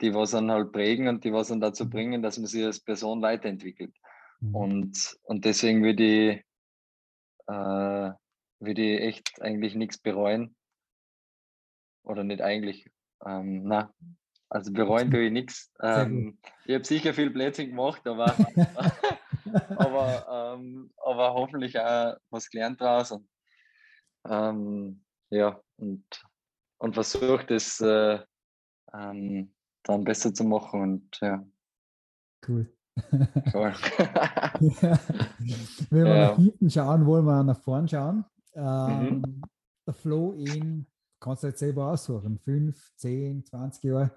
die 0.00 0.14
was 0.14 0.32
dann 0.32 0.50
halt 0.50 0.72
prägen 0.72 1.08
und 1.08 1.24
die 1.24 1.32
was 1.32 1.48
dann 1.48 1.60
dazu 1.60 1.84
mhm. 1.84 1.90
bringen, 1.90 2.22
dass 2.22 2.38
man 2.38 2.46
sich 2.46 2.64
als 2.64 2.80
Person 2.80 3.22
weiterentwickelt. 3.22 3.94
Mhm. 4.42 4.54
Und, 4.54 5.18
und 5.22 5.44
deswegen 5.44 5.82
würde 5.82 6.02
ich, 6.02 6.44
äh, 7.46 8.12
würde 8.60 8.82
ich 8.82 9.00
echt 9.00 9.40
eigentlich 9.40 9.74
nichts 9.74 9.98
bereuen. 9.98 10.54
Oder 12.04 12.24
nicht 12.24 12.42
eigentlich. 12.42 12.90
Ähm, 13.24 13.62
na, 13.64 13.94
also 14.48 14.72
bereuen 14.72 15.10
tue 15.10 15.26
ich 15.26 15.32
nichts. 15.32 15.72
Ähm, 15.80 16.38
ich 16.66 16.74
habe 16.74 16.84
sicher 16.84 17.14
viel 17.14 17.30
Blödsinn 17.30 17.70
gemacht, 17.70 18.06
aber, 18.06 18.36
aber, 19.76 20.56
ähm, 20.58 20.92
aber 20.96 21.34
hoffentlich 21.34 21.78
auch 21.78 22.16
was 22.30 22.50
gelernt 22.50 22.80
daraus. 22.80 23.12
Und, 23.12 23.28
ähm, 24.28 25.04
ja, 25.30 25.60
und, 25.76 26.04
und 26.78 26.94
versucht 26.94 27.52
es 27.52 27.80
äh, 27.80 28.18
ähm, 28.92 29.54
dann 29.84 30.04
besser 30.04 30.34
zu 30.34 30.42
machen. 30.42 30.82
Und 30.82 31.20
ja. 31.20 31.46
Cool. 32.46 32.72
Cool. 33.54 33.72
Wenn 35.90 36.04
wir 36.04 36.14
ja. 36.14 36.28
nach 36.30 36.36
hinten 36.36 36.70
schauen, 36.70 37.06
wollen 37.06 37.24
wir 37.24 37.42
nach 37.42 37.58
vorn 37.60 37.88
schauen. 37.88 38.24
Ähm, 38.54 39.20
mhm. 39.20 39.42
Der 39.86 39.94
Flow 39.94 40.32
in, 40.32 40.86
kannst 41.18 41.42
du 41.42 41.48
jetzt 41.48 41.60
selber 41.60 41.90
aussuchen, 41.90 42.38
5, 42.38 42.96
10, 42.96 43.44
20 43.44 43.84
Jahre, 43.84 44.10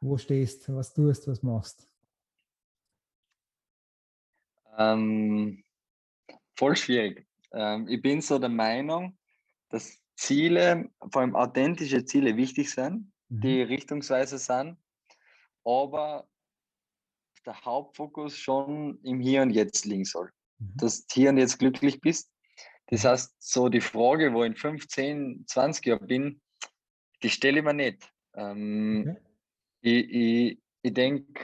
wo 0.00 0.16
stehst, 0.16 0.72
was 0.72 0.92
tust, 0.92 1.28
was 1.28 1.42
machst? 1.42 1.88
Ähm, 4.76 5.62
voll 6.56 6.76
schwierig. 6.76 7.26
Ähm, 7.52 7.86
ich 7.88 8.00
bin 8.00 8.20
so 8.22 8.38
der 8.38 8.48
Meinung, 8.48 9.16
dass 9.68 9.98
Ziele, 10.16 10.90
vor 11.10 11.22
allem 11.22 11.36
authentische 11.36 12.04
Ziele 12.04 12.36
wichtig 12.36 12.70
sind, 12.70 13.12
mhm. 13.28 13.40
die 13.40 13.62
richtungsweise 13.62 14.38
sind, 14.38 14.78
aber 15.64 16.26
der 17.46 17.60
Hauptfokus 17.64 18.36
schon 18.36 18.98
im 19.02 19.20
Hier 19.20 19.42
und 19.42 19.50
Jetzt 19.50 19.84
liegen 19.84 20.04
soll. 20.04 20.30
Mhm. 20.58 20.72
Dass 20.76 21.06
du 21.06 21.14
hier 21.14 21.30
und 21.30 21.38
jetzt 21.38 21.58
glücklich 21.58 22.00
bist. 22.00 22.30
Das 22.86 23.04
heißt, 23.04 23.34
so 23.38 23.68
die 23.68 23.80
Frage, 23.80 24.32
wo 24.32 24.42
ich 24.42 24.50
in 24.50 24.56
15, 24.56 25.44
20 25.46 25.86
Jahren 25.86 26.06
bin, 26.06 26.40
die 27.22 27.30
stelle 27.30 27.58
ich 27.58 27.64
mir 27.64 27.74
nicht. 27.74 28.12
Ähm, 28.34 29.06
okay. 29.08 29.20
Ich, 29.80 30.10
ich, 30.10 30.58
ich 30.82 30.94
denke 30.94 31.40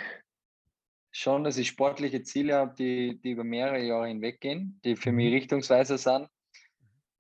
schon, 1.11 1.45
dass 1.45 1.57
ich 1.57 1.69
sportliche 1.69 2.23
Ziele 2.23 2.55
habe, 2.57 2.75
die, 2.75 3.21
die 3.21 3.31
über 3.31 3.45
mehrere 3.45 3.83
Jahre 3.83 4.09
hinweg 4.09 4.41
gehen, 4.41 4.81
die 4.85 4.97
für 4.97 5.13
mich 5.13 5.29
mhm. 5.29 5.35
richtungsweiser 5.35 5.99
sind. 5.99 6.29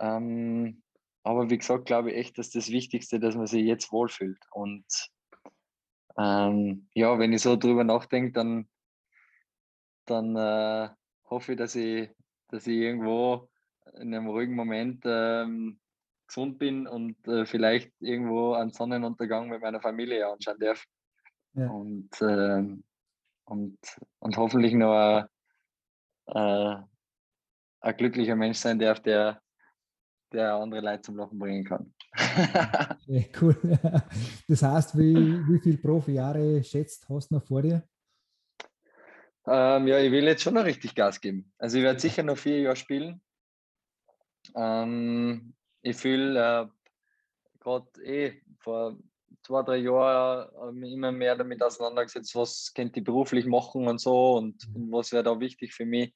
Ähm, 0.00 0.82
aber 1.22 1.50
wie 1.50 1.58
gesagt, 1.58 1.86
glaube 1.86 2.10
ich 2.10 2.16
echt, 2.16 2.38
dass 2.38 2.50
das 2.50 2.70
Wichtigste, 2.70 3.18
dass 3.18 3.34
man 3.34 3.46
sich 3.46 3.64
jetzt 3.64 3.92
wohlfühlt. 3.92 4.38
Und 4.52 4.84
ähm, 6.18 6.88
ja, 6.94 7.18
wenn 7.18 7.32
ich 7.32 7.42
so 7.42 7.56
drüber 7.56 7.84
nachdenke, 7.84 8.32
dann, 8.32 8.68
dann 10.04 10.36
äh, 10.36 10.88
hoffe 11.30 11.52
ich 11.52 11.58
dass, 11.58 11.76
ich, 11.76 12.10
dass 12.48 12.66
ich 12.66 12.76
irgendwo 12.76 13.48
in 13.94 14.14
einem 14.14 14.26
ruhigen 14.26 14.54
Moment 14.54 15.04
ähm, 15.06 15.78
gesund 16.26 16.58
bin 16.58 16.86
und 16.86 17.26
äh, 17.28 17.46
vielleicht 17.46 17.92
irgendwo 18.00 18.54
einen 18.54 18.72
Sonnenuntergang 18.72 19.48
mit 19.48 19.62
meiner 19.62 19.80
Familie 19.80 20.28
anschauen 20.28 20.58
darf. 20.58 20.84
Ja. 21.54 21.68
Und, 21.68 22.10
äh, 22.20 22.64
und, 23.44 23.78
und 24.18 24.36
hoffentlich 24.36 24.74
noch 24.74 25.24
ein, 26.26 26.84
ein 27.80 27.96
glücklicher 27.96 28.36
Mensch 28.36 28.58
sein 28.58 28.78
darf, 28.78 29.00
der, 29.00 29.40
der 30.32 30.54
andere 30.54 30.80
Leute 30.80 31.02
zum 31.02 31.16
Lachen 31.16 31.38
bringen 31.38 31.64
kann. 31.64 31.94
ja, 33.06 33.22
cool. 33.40 33.56
Das 34.48 34.62
heißt, 34.62 34.98
wie, 34.98 35.14
wie 35.14 35.60
viele 35.60 35.78
Profi-Jahre 35.78 36.62
schätzt 36.62 37.08
hast 37.08 37.30
du 37.30 37.36
noch 37.36 37.44
vor 37.44 37.62
dir? 37.62 37.82
Ähm, 39.46 39.86
ja, 39.86 39.98
ich 39.98 40.12
will 40.12 40.24
jetzt 40.24 40.42
schon 40.42 40.54
noch 40.54 40.64
richtig 40.64 40.94
Gas 40.94 41.20
geben. 41.20 41.52
Also 41.58 41.78
ich 41.78 41.84
werde 41.84 42.00
sicher 42.00 42.22
noch 42.22 42.36
vier 42.36 42.60
Jahre 42.60 42.76
spielen. 42.76 43.22
Ähm, 44.54 45.54
ich 45.82 45.96
fühle 45.96 46.38
äh, 46.38 46.66
gerade 47.60 47.86
eh 48.04 48.42
vor 48.58 48.98
zwei, 49.42 49.62
drei 49.62 49.76
Jahren 49.78 50.82
äh, 50.82 50.92
immer 50.92 51.12
mehr 51.12 51.36
damit 51.36 51.62
auseinandergesetzt, 51.62 52.34
was 52.34 52.72
könnte 52.74 53.00
ich 53.00 53.04
beruflich 53.04 53.46
machen 53.46 53.88
und 53.88 54.00
so 54.00 54.34
und, 54.34 54.68
mhm. 54.68 54.76
und 54.76 54.92
was 54.92 55.12
wäre 55.12 55.24
da 55.24 55.40
wichtig 55.40 55.72
für 55.72 55.86
mich. 55.86 56.14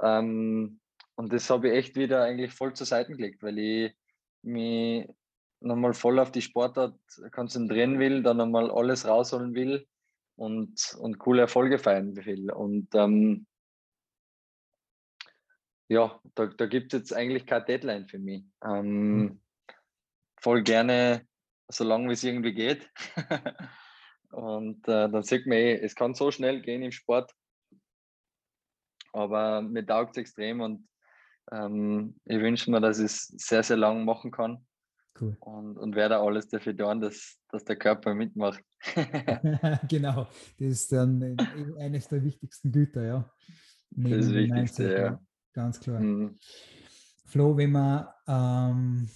Ähm, 0.00 0.80
und 1.16 1.32
das 1.32 1.48
habe 1.50 1.68
ich 1.68 1.74
echt 1.74 1.96
wieder 1.96 2.22
eigentlich 2.22 2.52
voll 2.52 2.74
zur 2.74 2.86
Seite 2.86 3.12
gelegt, 3.12 3.42
weil 3.42 3.58
ich 3.58 3.96
mich 4.42 5.08
nochmal 5.60 5.94
voll 5.94 6.18
auf 6.18 6.30
die 6.30 6.42
Sportart 6.42 6.98
konzentrieren 7.32 7.98
will, 7.98 8.22
dann 8.22 8.36
nochmal 8.36 8.70
alles 8.70 9.06
rausholen 9.06 9.54
will 9.54 9.86
und, 10.36 10.96
und 11.00 11.18
coole 11.18 11.42
Erfolge 11.42 11.78
feiern 11.78 12.14
will. 12.16 12.50
Und 12.52 12.94
ähm, 12.94 13.46
ja, 15.88 16.20
da, 16.34 16.46
da 16.46 16.66
gibt 16.66 16.92
es 16.92 17.00
jetzt 17.00 17.12
eigentlich 17.14 17.46
keine 17.46 17.64
Deadline 17.64 18.06
für 18.06 18.18
mich. 18.18 18.44
Ähm, 18.62 19.18
mhm. 19.18 19.40
Voll 20.38 20.62
gerne, 20.62 21.26
so 21.68 21.84
lange 21.84 22.08
wie 22.08 22.12
es 22.12 22.24
irgendwie 22.24 22.52
geht. 22.52 22.90
und 24.32 24.86
äh, 24.86 25.08
dann 25.08 25.22
sieht 25.22 25.46
man 25.46 25.56
eh, 25.56 25.76
es 25.76 25.94
kann 25.94 26.14
so 26.14 26.30
schnell 26.30 26.60
gehen 26.60 26.82
im 26.82 26.92
Sport. 26.92 27.32
Aber 29.14 29.62
mir 29.62 29.86
taugt 29.86 30.10
es 30.10 30.20
extrem 30.20 30.60
und 30.60 30.86
ähm, 31.52 32.16
ich 32.24 32.40
wünsche 32.40 32.70
mir, 32.70 32.80
dass 32.80 32.98
ich 32.98 33.06
es 33.06 33.26
sehr, 33.36 33.62
sehr 33.62 33.76
lang 33.76 34.04
machen 34.04 34.30
kann. 34.30 34.66
Cool. 35.18 35.36
Und, 35.40 35.78
und 35.78 35.94
werde 35.94 36.18
alles 36.18 36.48
dafür 36.48 36.76
tun, 36.76 37.00
dass, 37.00 37.38
dass 37.50 37.64
der 37.64 37.76
Körper 37.76 38.14
mitmacht. 38.14 38.62
genau, 39.88 40.26
das 40.58 40.68
ist 40.68 40.92
dann 40.92 41.36
eines 41.78 42.08
der 42.08 42.22
wichtigsten 42.22 42.70
Güter, 42.70 43.04
ja. 43.04 43.30
Neben 43.90 44.18
das 44.18 44.30
Wichtigste, 44.30 44.82
Mindset, 44.82 44.98
ja. 44.98 45.20
Ganz 45.54 45.80
klar. 45.80 46.00
Mhm. 46.00 46.38
Flo, 47.24 47.56
wenn 47.56 47.72
man 47.72 48.06
ähm, 48.28 49.08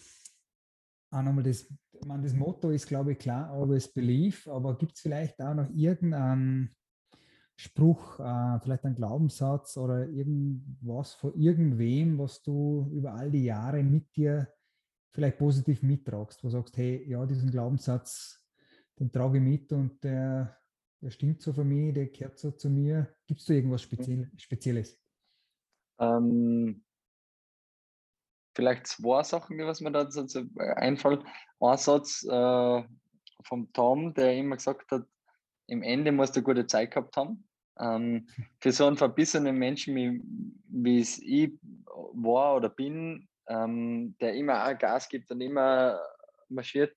auch 1.11 1.23
nochmal 1.23 1.45
das, 1.45 1.71
man, 2.07 2.23
das 2.23 2.33
Motto 2.33 2.71
ist, 2.71 2.87
glaube 2.87 3.13
ich, 3.13 3.19
klar, 3.19 3.51
always 3.51 3.93
believe, 3.93 4.51
aber 4.51 4.79
gibt 4.79 4.95
es 4.95 5.01
vielleicht 5.01 5.41
auch 5.41 5.55
noch 5.55 5.69
irgendeinen 5.71 6.75
Spruch, 7.61 8.19
äh, 8.21 8.59
vielleicht 8.61 8.87
ein 8.87 8.95
Glaubenssatz 8.95 9.77
oder 9.77 10.09
irgendwas 10.09 11.13
von 11.13 11.35
irgendwem, 11.35 12.19
was 12.19 12.43
du 12.43 12.91
über 12.91 13.13
all 13.13 13.31
die 13.31 13.45
Jahre 13.45 13.83
mit 13.83 14.17
dir 14.17 14.49
vielleicht 15.13 15.37
positiv 15.37 15.83
mittragst, 15.83 16.43
wo 16.43 16.49
du 16.49 16.53
sagst, 16.53 16.79
hey, 16.79 17.07
ja, 17.07 17.27
diesen 17.27 17.51
Glaubenssatz, 17.51 18.43
den 18.99 19.13
trage 19.13 19.37
ich 19.37 19.45
mit 19.45 19.73
und 19.73 20.03
der, 20.03 20.57
der 21.03 21.11
stimmt 21.11 21.43
so 21.43 21.53
für 21.53 21.65
mich, 21.65 21.93
der 21.93 22.07
gehört 22.07 22.39
so 22.39 22.51
zu 22.51 22.71
mir. 22.71 23.15
Gibt 23.27 23.41
es 23.41 23.47
da 23.47 23.53
irgendwas 23.53 23.83
Speziell, 23.83 24.31
Spezielles? 24.39 24.99
Ähm, 25.99 26.83
vielleicht 28.57 28.87
zwei 28.87 29.23
Sachen, 29.23 29.59
was 29.59 29.83
mir 29.83 29.93
da 29.93 30.09
einfällt. 30.77 31.23
Ein 31.61 31.77
Satz 31.77 32.25
äh, 32.25 32.85
vom 33.45 33.71
Tom, 33.75 34.15
der 34.15 34.35
immer 34.35 34.57
gesagt 34.57 34.91
hat, 34.93 35.07
im 35.67 35.83
Ende 35.83 36.11
musst 36.11 36.35
du 36.37 36.41
eine 36.41 36.45
gute 36.45 36.67
Zeit 36.67 36.91
gehabt 36.91 37.17
haben. 37.19 37.47
Ähm, 37.79 38.29
für 38.61 38.73
so 38.73 38.87
einen 38.87 38.97
verbissenen 38.97 39.57
Menschen, 39.57 39.95
wie, 39.95 40.23
wie 40.69 41.01
es 41.01 41.19
ich 41.19 41.53
war 42.13 42.57
oder 42.57 42.69
bin, 42.69 43.29
ähm, 43.49 44.15
der 44.21 44.35
immer 44.35 44.67
auch 44.67 44.79
Gas 44.79 45.09
gibt 45.09 45.31
und 45.31 45.41
immer 45.41 46.01
marschiert, 46.49 46.95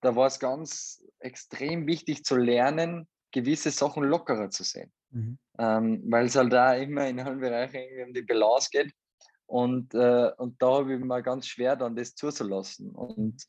da 0.00 0.14
war 0.14 0.26
es 0.26 0.38
ganz 0.38 1.02
extrem 1.20 1.86
wichtig 1.86 2.24
zu 2.24 2.36
lernen, 2.36 3.08
gewisse 3.32 3.70
Sachen 3.70 4.04
lockerer 4.04 4.50
zu 4.50 4.64
sehen. 4.64 4.92
Mhm. 5.10 5.38
Ähm, 5.58 6.02
weil 6.06 6.26
es 6.26 6.36
halt 6.36 6.52
da 6.52 6.74
immer 6.74 7.08
in 7.08 7.20
allen 7.20 7.40
Bereichen 7.40 7.80
um 8.06 8.12
die 8.12 8.22
Balance 8.22 8.68
geht. 8.70 8.92
Und, 9.46 9.94
äh, 9.94 10.30
und 10.36 10.60
da 10.62 10.78
habe 10.78 10.94
ich 10.94 11.00
mir 11.00 11.22
ganz 11.22 11.46
schwer, 11.46 11.76
dann 11.76 11.96
das 11.96 12.14
zuzulassen. 12.14 12.90
Und 12.90 13.42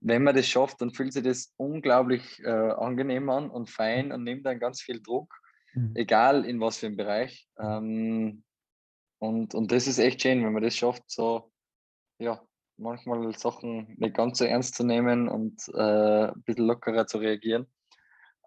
wenn 0.00 0.24
man 0.24 0.34
das 0.34 0.48
schafft, 0.48 0.80
dann 0.80 0.90
fühlt 0.90 1.12
sich 1.12 1.22
das 1.22 1.54
unglaublich 1.56 2.40
äh, 2.42 2.50
angenehm 2.50 3.30
an 3.30 3.50
und 3.50 3.70
fein 3.70 4.12
und 4.12 4.24
nimmt 4.24 4.44
dann 4.44 4.58
ganz 4.58 4.82
viel 4.82 5.00
Druck 5.00 5.32
mhm. 5.74 5.92
egal 5.94 6.44
in 6.44 6.60
was 6.60 6.78
für 6.78 6.86
einem 6.86 6.96
Bereich. 6.96 7.48
Ähm, 7.58 8.44
und, 9.18 9.54
und 9.54 9.72
das 9.72 9.86
ist 9.86 9.98
echt 9.98 10.22
schön, 10.22 10.44
wenn 10.44 10.52
man 10.52 10.62
das 10.62 10.76
schafft, 10.76 11.04
so 11.06 11.50
ja, 12.18 12.42
manchmal 12.76 13.36
Sachen 13.36 13.94
nicht 13.98 14.14
ganz 14.14 14.38
so 14.38 14.44
ernst 14.44 14.74
zu 14.74 14.84
nehmen 14.84 15.28
und 15.28 15.68
äh, 15.74 16.28
ein 16.28 16.42
bisschen 16.42 16.66
lockerer 16.66 17.06
zu 17.06 17.18
reagieren. 17.18 17.66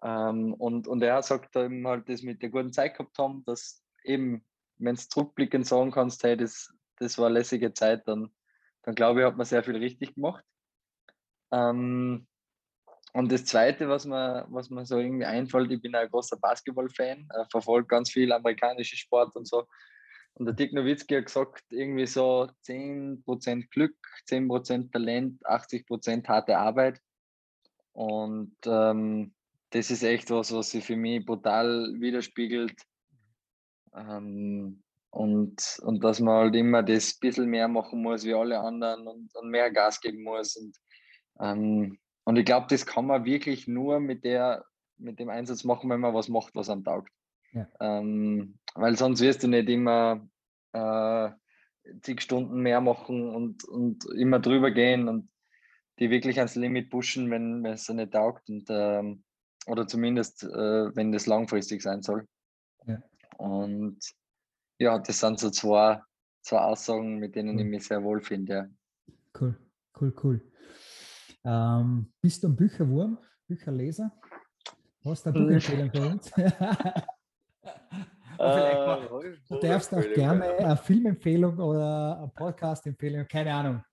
Ähm, 0.02 0.54
und, 0.54 0.86
und 0.86 1.02
er 1.02 1.22
sagt 1.22 1.56
eben 1.56 1.86
halt, 1.86 2.08
das 2.08 2.22
mit 2.22 2.42
der 2.42 2.50
guten 2.50 2.72
Zeit 2.72 2.96
gehabt 2.96 3.18
haben, 3.18 3.44
dass 3.44 3.82
eben, 4.04 4.44
wenn 4.76 4.94
du 4.94 5.02
zurückblickend 5.02 5.66
sagen 5.66 5.90
kannst, 5.90 6.22
hey, 6.22 6.36
das, 6.36 6.72
das 6.98 7.18
war 7.18 7.26
eine 7.26 7.38
lässige 7.38 7.72
Zeit, 7.72 8.06
dann, 8.06 8.32
dann 8.82 8.94
glaube 8.94 9.20
ich, 9.20 9.26
hat 9.26 9.36
man 9.36 9.46
sehr 9.46 9.64
viel 9.64 9.76
richtig 9.76 10.14
gemacht. 10.14 10.44
Ähm, 11.50 12.26
und 13.14 13.32
das 13.32 13.44
Zweite, 13.44 13.88
was 13.88 14.04
mir, 14.04 14.46
was 14.50 14.68
so 14.88 14.98
irgendwie 14.98 15.24
einfällt, 15.24 15.70
ich 15.70 15.80
bin 15.80 15.94
ein 15.94 16.08
großer 16.08 16.36
Basketball-Fan, 16.36 17.28
äh, 17.34 17.44
verfolge 17.50 17.86
ganz 17.86 18.10
viel 18.10 18.30
amerikanische 18.32 18.96
Sport 18.96 19.34
und 19.34 19.46
so. 19.46 19.66
Und 20.34 20.46
der 20.46 20.54
Dick 20.54 20.72
Nowitzki 20.72 21.16
hat 21.16 21.26
gesagt, 21.26 21.64
irgendwie 21.70 22.06
so 22.06 22.48
10% 22.64 23.70
Glück, 23.70 23.96
10% 24.28 24.92
Talent, 24.92 25.44
80% 25.44 26.28
harte 26.28 26.56
Arbeit. 26.58 27.00
Und 27.92 28.54
ähm, 28.66 29.34
das 29.70 29.90
ist 29.90 30.04
echt 30.04 30.30
was, 30.30 30.52
was 30.52 30.70
sich 30.70 30.84
für 30.84 30.96
mich 30.96 31.24
brutal 31.24 31.92
widerspiegelt. 31.98 32.80
Ähm, 33.96 34.82
und, 35.10 35.80
und 35.82 36.04
dass 36.04 36.20
man 36.20 36.34
halt 36.36 36.54
immer 36.54 36.82
das 36.82 37.18
bisschen 37.18 37.48
mehr 37.48 37.66
machen 37.66 38.02
muss 38.02 38.24
wie 38.24 38.34
alle 38.34 38.60
anderen 38.60 39.08
und, 39.08 39.34
und 39.34 39.50
mehr 39.50 39.70
Gas 39.70 40.00
geben 40.00 40.22
muss. 40.22 40.54
Und, 40.56 40.76
ähm, 41.40 41.98
und 42.28 42.36
ich 42.36 42.44
glaube, 42.44 42.66
das 42.68 42.84
kann 42.84 43.06
man 43.06 43.24
wirklich 43.24 43.68
nur 43.68 44.00
mit, 44.00 44.22
der, 44.22 44.66
mit 44.98 45.18
dem 45.18 45.30
Einsatz 45.30 45.64
machen, 45.64 45.88
wenn 45.88 46.00
man 46.00 46.12
was 46.12 46.28
macht, 46.28 46.54
was 46.54 46.68
am 46.68 46.84
taugt. 46.84 47.10
Ja. 47.54 47.66
Ähm, 47.80 48.58
weil 48.74 48.98
sonst 48.98 49.22
wirst 49.22 49.42
du 49.42 49.48
nicht 49.48 49.70
immer 49.70 50.28
äh, 50.74 51.30
zig 52.02 52.20
Stunden 52.20 52.60
mehr 52.60 52.82
machen 52.82 53.34
und, 53.34 53.64
und 53.64 54.04
immer 54.14 54.40
drüber 54.40 54.70
gehen 54.70 55.08
und 55.08 55.30
die 56.00 56.10
wirklich 56.10 56.36
ans 56.36 56.54
Limit 56.54 56.90
pushen, 56.90 57.30
wenn, 57.30 57.64
es 57.64 57.88
nicht 57.88 58.12
taugt. 58.12 58.50
Und, 58.50 58.66
ähm, 58.68 59.24
oder 59.66 59.86
zumindest, 59.86 60.42
äh, 60.42 60.94
wenn 60.94 61.12
das 61.12 61.24
langfristig 61.24 61.80
sein 61.80 62.02
soll. 62.02 62.28
Ja. 62.86 63.02
Und 63.38 64.00
ja, 64.78 64.98
das 64.98 65.20
sind 65.20 65.38
so 65.38 65.48
zwei, 65.48 66.02
zwei 66.42 66.58
Aussagen, 66.58 67.20
mit 67.20 67.36
denen 67.36 67.58
ich 67.58 67.64
mich 67.64 67.86
sehr 67.86 68.04
wohl 68.04 68.20
finde. 68.20 68.52
Ja. 68.52 68.68
Cool, 69.40 69.58
cool, 69.98 70.14
cool. 70.22 70.42
Ähm, 71.44 72.12
bist 72.20 72.42
du 72.42 72.48
ein 72.48 72.56
Bücherwurm, 72.56 73.18
Bücherleser? 73.46 74.12
Hast 75.04 75.26
du 75.26 75.30
eine 75.30 75.40
Buchempfehlung 75.40 75.90
für 75.90 76.06
uns? 76.06 76.32
Äh, 78.40 79.08
du 79.48 79.58
darfst 79.58 79.92
auch 79.92 80.00
gerne 80.14 80.44
eine 80.58 80.76
Filmempfehlung 80.76 81.58
oder 81.58 82.18
eine 82.18 82.28
Podcast-Empfehlung, 82.28 83.26
keine 83.26 83.52
Ahnung. 83.52 83.84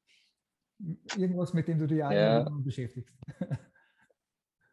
Irgendwas, 1.17 1.51
mit 1.53 1.67
dem 1.67 1.79
du 1.79 1.87
dich 1.87 1.97
ja. 1.97 2.47
beschäftigst. 2.49 3.11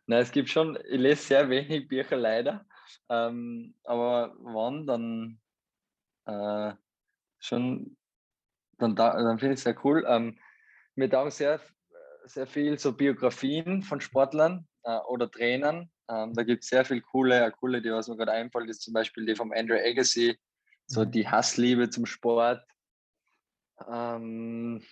Nein, 0.07 0.23
es 0.23 0.31
gibt 0.31 0.51
schon, 0.51 0.77
ich 0.77 1.01
lese 1.01 1.23
sehr 1.23 1.49
wenig 1.49 1.89
Bücher 1.89 2.17
leider. 2.17 2.67
Ähm, 3.09 3.75
aber 3.85 4.35
wann, 4.41 4.87
dann 4.87 5.41
äh, 6.27 6.75
schon, 7.39 7.97
dann, 8.79 8.95
dann 8.95 9.39
finde 9.39 9.55
ich 9.55 9.61
es 9.61 9.65
sehr 9.65 9.85
cool. 9.85 10.05
Ähm, 10.07 10.39
mir 10.97 11.09
taugen 11.09 11.31
sehr, 11.31 11.61
sehr 12.25 12.47
viel 12.47 12.79
so 12.79 12.93
Biografien 12.93 13.83
von 13.83 14.01
Sportlern 14.01 14.67
äh, 14.85 14.99
oder 15.09 15.31
Trainern. 15.31 15.91
Ähm, 16.09 16.35
da 16.35 16.43
gibt 16.43 16.65
es 16.65 16.71
sehr 16.71 16.85
viel 16.85 17.01
coole, 17.01 17.51
coole, 17.53 17.83
die 17.83 17.91
was 17.91 18.09
mir 18.09 18.17
gerade 18.17 18.33
einfällt, 18.33 18.69
ist 18.69 18.83
zum 18.83 18.95
Beispiel 18.95 19.27
die 19.27 19.37
vom 19.37 19.53
Andrew 19.53 19.77
Agassi, 19.77 20.39
so 20.87 21.05
mhm. 21.05 21.11
die 21.11 21.29
Hassliebe 21.29 21.91
zum 21.91 22.07
Sport. 22.07 22.65
Ähm, 23.89 24.83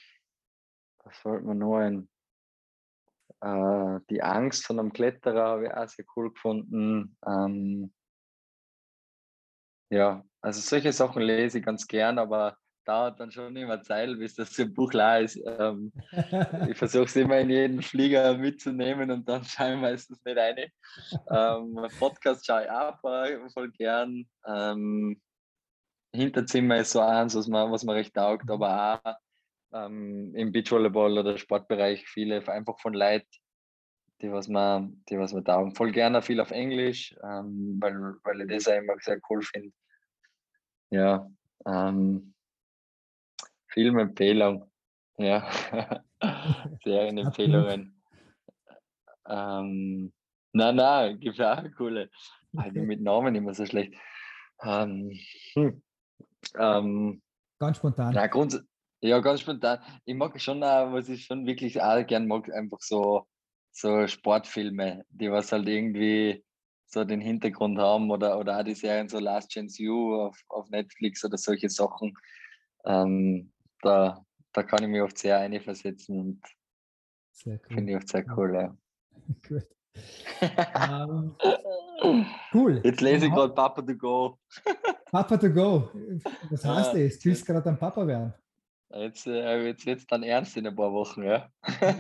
was 1.05 1.17
fällt 1.19 1.45
mir 1.45 1.55
noch 1.55 1.79
ein? 1.79 2.09
Äh, 3.41 4.01
die 4.11 4.23
Angst 4.23 4.67
von 4.67 4.79
einem 4.79 4.93
Kletterer 4.93 5.45
habe 5.45 5.67
ich 5.67 5.73
auch 5.73 5.89
sehr 5.89 6.05
cool 6.17 6.33
gefunden. 6.33 7.17
Ähm, 7.27 7.93
ja, 9.91 10.25
also 10.41 10.61
solche 10.61 10.93
Sachen 10.93 11.23
lese 11.23 11.59
ich 11.59 11.65
ganz 11.65 11.87
gern, 11.87 12.19
aber 12.19 12.57
dauert 12.85 13.21
dann 13.21 13.31
schon 13.31 13.57
immer 13.57 13.83
Zeit, 13.83 14.19
bis 14.19 14.35
das 14.35 14.59
im 14.59 14.73
Buch 14.75 14.91
klar 14.91 15.21
ist. 15.21 15.41
Ähm, 15.45 15.93
ich 16.71 16.77
versuche 16.77 17.05
es 17.05 17.17
immer 17.17 17.39
in 17.39 17.51
jeden 17.51 17.83
Flieger 17.83 18.37
mitzunehmen 18.37 19.11
und 19.11 19.29
dann 19.29 19.45
schaue 19.45 19.75
ich 19.75 19.81
meistens 19.81 20.25
nicht 20.25 20.37
rein. 20.37 20.57
Ähm, 21.31 21.89
Podcast 21.99 22.47
schaue 22.47 22.65
ich 22.65 22.71
auch 22.71 22.99
voll 23.01 23.71
gern. 23.73 24.27
Ähm, 24.47 25.21
Hinterzimmer 26.13 26.79
ist 26.79 26.93
so 26.93 27.01
eins, 27.01 27.35
was 27.37 27.47
man, 27.47 27.71
was 27.71 27.85
man 27.85 27.97
recht 27.97 28.15
taugt, 28.15 28.51
aber 28.51 29.01
auch 29.05 29.15
ähm, 29.73 30.35
im 30.35 30.53
Beachvolleyball 30.53 31.19
oder 31.19 31.39
Sportbereich 31.39 32.09
viele 32.09 32.47
einfach 32.49 32.79
von 32.81 32.95
Leid, 32.95 33.27
die 34.21 34.33
was 34.33 34.49
man, 34.49 35.03
die 35.09 35.19
was 35.19 35.33
man 35.33 35.45
taugen. 35.45 35.75
Voll 35.75 35.93
gerne 35.93 36.23
viel 36.23 36.41
auf 36.41 36.51
Englisch, 36.51 37.15
ähm, 37.23 37.79
weil, 37.81 38.17
weil 38.25 38.41
ich 38.43 38.49
das 38.49 38.69
auch 38.69 38.79
immer 38.79 38.95
sehr 39.01 39.21
cool 39.31 39.43
finde. 39.43 39.73
Ja, 40.91 41.31
ähm, 41.67 42.35
Filmempfehlung. 43.71 44.71
Ja, 45.19 45.49
Serienempfehlungen. 46.85 48.01
ähm, 49.29 50.13
nein, 50.53 50.77
nein, 50.77 51.21
gibt 51.21 51.41
auch 51.41 51.63
coole. 51.77 52.11
Also 52.57 52.81
mit 52.81 53.01
Namen 53.01 53.35
immer 53.35 53.55
so 53.55 53.67
schlecht. 53.67 53.95
Ähm, 54.63 55.13
hm, 55.55 55.83
ähm, 56.59 57.23
ganz 57.59 57.77
spontan. 57.77 58.13
Na, 58.15 58.27
grunds 58.27 58.63
ja, 59.03 59.19
ganz 59.21 59.41
spontan. 59.41 59.79
Ich 60.05 60.15
mag 60.15 60.39
schon 60.41 60.63
auch, 60.63 60.93
was 60.93 61.09
ich 61.09 61.25
schon 61.25 61.47
wirklich 61.47 61.81
auch 61.81 62.07
gern 62.07 62.27
mag, 62.27 62.53
einfach 62.53 62.81
so, 62.81 63.27
so 63.73 64.07
Sportfilme, 64.07 65.05
die 65.09 65.31
was 65.31 65.53
halt 65.53 65.69
irgendwie 65.69 66.45
so 66.87 67.05
den 67.05 67.21
Hintergrund 67.21 67.79
haben 67.79 68.11
oder, 68.11 68.39
oder 68.39 68.59
auch 68.59 68.65
die 68.65 68.75
Serien 68.75 69.09
so 69.09 69.19
Last 69.19 69.53
Chance 69.53 69.83
You 69.83 70.15
auf, 70.17 70.39
auf 70.49 70.69
Netflix 70.69 71.25
oder 71.25 71.39
solche 71.39 71.71
Sachen. 71.71 72.15
Ähm, 72.85 73.53
da, 73.83 74.25
da 74.53 74.63
kann 74.63 74.83
ich 74.83 74.89
mich 74.89 75.03
oft 75.03 75.19
sehr 75.19 75.39
einversetzen 75.39 76.19
und 76.19 76.43
cool. 77.47 77.61
finde 77.69 77.93
ich 77.93 77.97
oft 77.99 78.09
sehr 78.09 78.25
cool. 78.37 78.55
Ja. 78.55 78.77
Gut. 79.49 79.67
um, 81.09 81.37
ähm, 82.03 82.27
cool. 82.55 82.81
Jetzt 82.85 83.01
lese 83.01 83.27
ich 83.27 83.33
gerade 83.33 83.53
Papa 83.53 83.83
to 83.83 83.95
Go. 83.95 84.39
Papa 85.11 85.37
to 85.37 85.51
Go. 85.51 85.91
Was 86.51 86.65
heißt 86.65 86.95
ja, 86.95 87.05
das? 87.05 87.19
Du 87.19 87.29
willst 87.29 87.47
gerade 87.47 87.69
ein 87.69 87.79
Papa 87.79 88.07
werden. 88.07 88.33
Jetzt, 88.93 89.27
äh, 89.27 89.67
jetzt 89.67 89.87
wird 89.87 90.01
es 90.01 90.07
dann 90.07 90.25
ernst 90.25 90.57
in 90.57 90.67
ein 90.67 90.75
paar 90.75 90.93
Wochen, 90.93 91.23
ja. 91.23 91.49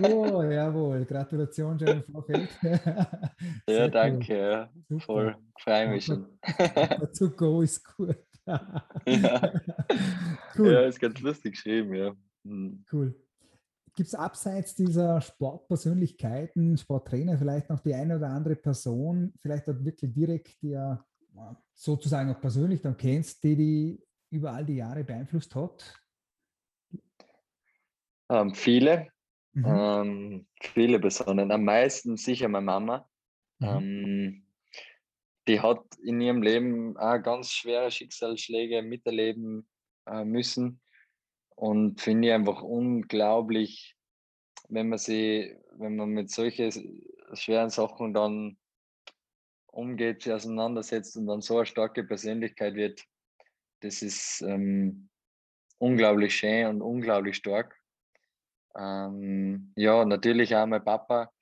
Oh, 0.02 0.42
jawohl. 0.42 1.04
Gratulation 1.04 1.78
schon 1.78 1.88
im 1.88 2.02
Vorfeld. 2.02 2.48
ja, 3.68 3.86
danke. 3.88 4.68
Cool. 4.88 4.98
Ja. 4.98 4.98
Voll. 4.98 5.36
Freue 5.60 5.88
mich 5.88 6.04
schon. 6.06 6.26
To 7.16 7.30
go 7.30 7.62
ist 7.62 7.84
gut. 7.96 8.16
Ja. 9.06 9.60
Cool. 10.56 10.72
Ja, 10.72 10.80
ist 10.82 11.00
ganz 11.00 11.20
lustig 11.20 11.52
geschrieben, 11.52 11.94
ja. 11.94 12.14
Hm. 12.44 12.84
Cool. 12.92 13.14
Gibt 13.94 14.08
es 14.08 14.14
abseits 14.14 14.74
dieser 14.74 15.20
Sportpersönlichkeiten, 15.20 16.76
Sporttrainer, 16.76 17.38
vielleicht 17.38 17.70
noch 17.70 17.80
die 17.80 17.94
eine 17.94 18.16
oder 18.16 18.28
andere 18.28 18.56
Person, 18.56 19.32
vielleicht 19.40 19.68
auch 19.68 19.84
wirklich 19.84 20.12
direkt, 20.12 20.60
die 20.62 20.70
ja 20.70 21.04
sozusagen 21.74 22.30
auch 22.30 22.40
persönlich 22.40 22.82
dann 22.82 22.96
kennst, 22.96 23.42
die 23.42 23.56
die 23.56 24.02
über 24.30 24.52
all 24.52 24.64
die 24.64 24.76
Jahre 24.76 25.04
beeinflusst 25.04 25.54
hat? 25.54 26.00
Ähm, 28.28 28.54
viele, 28.54 29.08
mhm. 29.52 29.64
ähm, 29.66 30.46
viele 30.60 31.00
Personen. 31.00 31.50
Am 31.50 31.64
meisten 31.64 32.16
sicher 32.16 32.48
meine 32.48 32.66
Mama. 32.66 33.08
Mhm. 33.58 33.66
Ähm, 33.68 34.46
die 35.48 35.60
hat 35.60 35.82
in 36.02 36.20
ihrem 36.20 36.42
Leben 36.42 36.96
auch 36.96 37.22
ganz 37.22 37.50
schwere 37.52 37.90
Schicksalsschläge 37.90 38.82
miterleben 38.82 39.68
äh, 40.06 40.24
müssen. 40.24 40.80
Und 41.56 42.00
finde 42.00 42.28
ich 42.28 42.34
einfach 42.34 42.62
unglaublich, 42.62 43.96
wenn 44.68 44.88
man 44.88 44.98
sie, 44.98 45.56
wenn 45.72 45.96
man 45.96 46.10
mit 46.10 46.30
solchen 46.30 47.02
schweren 47.34 47.70
Sachen 47.70 48.14
dann 48.14 48.56
umgeht, 49.66 50.22
sie 50.22 50.32
auseinandersetzt 50.32 51.16
und 51.16 51.26
dann 51.26 51.42
so 51.42 51.58
eine 51.58 51.66
starke 51.66 52.04
Persönlichkeit 52.04 52.74
wird. 52.74 53.04
Das 53.80 54.02
ist 54.02 54.42
ähm, 54.42 55.08
unglaublich 55.78 56.34
schön 56.34 56.66
und 56.66 56.82
unglaublich 56.82 57.36
stark. 57.36 57.76
Ähm, 58.76 59.72
ja, 59.76 60.04
natürlich 60.04 60.54
auch 60.54 60.66
mein 60.66 60.84
Papa 60.84 61.32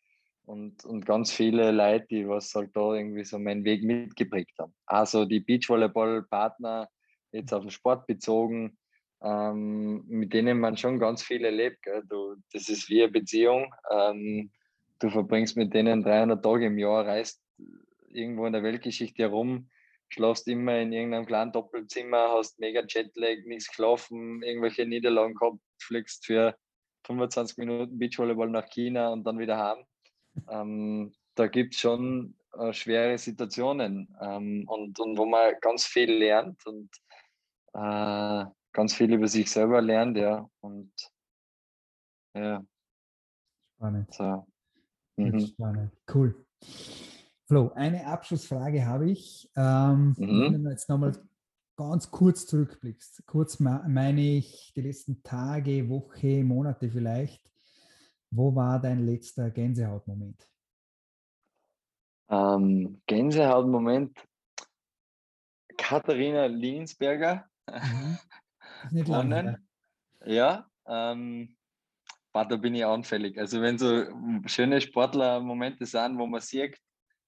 und, 0.48 0.84
und 0.86 1.04
ganz 1.04 1.30
viele 1.30 1.70
Leute, 1.70 2.06
die 2.10 2.28
was 2.28 2.54
halt 2.54 2.74
da 2.74 2.94
irgendwie 2.94 3.24
so 3.24 3.38
meinen 3.38 3.64
Weg 3.64 3.82
mitgeprägt 3.84 4.58
haben. 4.58 4.74
Also 4.86 5.26
die 5.26 5.40
Beachvolleyball-Partner, 5.40 6.88
jetzt 7.32 7.52
auf 7.52 7.62
den 7.62 7.70
Sport 7.70 8.06
bezogen, 8.06 8.78
ähm, 9.22 10.04
mit 10.06 10.32
denen 10.32 10.58
man 10.58 10.78
schon 10.78 10.98
ganz 10.98 11.22
viel 11.22 11.44
erlebt. 11.44 11.82
Gell? 11.82 12.02
Du, 12.08 12.36
das 12.52 12.70
ist 12.70 12.88
wie 12.88 13.02
eine 13.02 13.12
Beziehung. 13.12 13.74
Ähm, 13.90 14.50
du 15.00 15.10
verbringst 15.10 15.56
mit 15.56 15.74
denen 15.74 16.02
300 16.02 16.42
Tage 16.42 16.66
im 16.66 16.78
Jahr, 16.78 17.06
reist 17.06 17.42
irgendwo 18.08 18.46
in 18.46 18.54
der 18.54 18.62
Weltgeschichte 18.62 19.24
herum, 19.24 19.68
schlafst 20.08 20.48
immer 20.48 20.78
in 20.78 20.94
irgendeinem 20.94 21.26
kleinen 21.26 21.52
Doppelzimmer, 21.52 22.30
hast 22.32 22.58
mega 22.58 22.82
Jetlag, 22.88 23.44
nichts 23.44 23.68
geschlafen, 23.68 24.42
irgendwelche 24.42 24.86
Niederlagen 24.86 25.34
gehabt, 25.34 25.58
fliegst 25.78 26.24
für 26.24 26.56
25 27.06 27.58
Minuten 27.58 27.98
Beachvolleyball 27.98 28.48
nach 28.48 28.70
China 28.70 29.12
und 29.12 29.24
dann 29.24 29.38
wieder 29.38 29.58
heim. 29.58 29.84
Ähm, 30.48 31.12
da 31.34 31.46
gibt 31.46 31.74
es 31.74 31.80
schon 31.80 32.34
äh, 32.58 32.72
schwere 32.72 33.18
Situationen 33.18 34.14
ähm, 34.20 34.64
und, 34.66 34.98
und 34.98 35.18
wo 35.18 35.26
man 35.26 35.54
ganz 35.60 35.84
viel 35.84 36.12
lernt 36.12 36.64
und 36.66 36.90
äh, 37.74 38.44
ganz 38.72 38.94
viel 38.94 39.12
über 39.12 39.28
sich 39.28 39.50
selber 39.50 39.80
lernt, 39.80 40.16
ja. 40.16 40.48
Und 40.60 40.92
ja. 42.34 42.64
Spannend. 43.76 44.12
So. 44.12 44.46
Mhm. 45.16 45.40
Spannend. 45.40 45.92
Cool. 46.12 46.46
Flo, 47.46 47.72
eine 47.74 48.06
Abschlussfrage 48.06 48.84
habe 48.84 49.10
ich. 49.10 49.48
Ähm, 49.56 50.14
mhm. 50.18 50.52
Wenn 50.52 50.64
du 50.64 50.70
jetzt 50.70 50.88
nochmal 50.88 51.12
ganz 51.76 52.10
kurz 52.10 52.46
zurückblickst, 52.46 53.22
kurz 53.26 53.60
meine 53.60 54.20
ich 54.20 54.72
die 54.74 54.82
letzten 54.82 55.22
Tage, 55.22 55.88
Woche, 55.88 56.42
Monate 56.42 56.90
vielleicht, 56.90 57.40
wo 58.30 58.54
war 58.54 58.80
dein 58.80 59.06
letzter 59.06 59.50
Gänsehautmoment? 59.50 60.48
Ähm, 62.30 63.00
Gänsehautmoment, 63.06 64.18
Katharina 65.76 66.46
Linsberger. 66.46 67.48
Mhm. 67.68 68.18
Nicht 68.90 69.08
lange. 69.08 69.62
Ja, 70.24 70.68
ähm, 70.86 71.56
da 72.32 72.56
bin 72.56 72.74
ich 72.74 72.84
anfällig. 72.84 73.38
Also 73.38 73.60
wenn 73.60 73.78
so 73.78 74.04
schöne 74.46 74.80
Sportler-Momente 74.80 75.86
sind, 75.86 76.18
wo 76.18 76.26
man 76.26 76.40
sieht, 76.40 76.78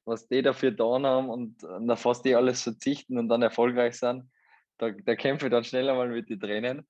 was 0.04 0.28
die 0.28 0.42
dafür 0.42 0.70
getan 0.70 1.06
haben 1.06 1.30
und 1.30 1.56
na 1.80 1.96
fast 1.96 2.24
die 2.24 2.34
alles 2.34 2.62
verzichten 2.62 3.18
und 3.18 3.28
dann 3.28 3.42
erfolgreich 3.42 3.98
sind, 3.98 4.30
da, 4.78 4.90
da 4.90 5.14
kämpfe 5.14 5.46
ich 5.46 5.50
dann 5.50 5.64
schneller 5.64 5.94
mal 5.94 6.08
mit 6.08 6.28
den 6.28 6.40
Tränen. 6.40 6.86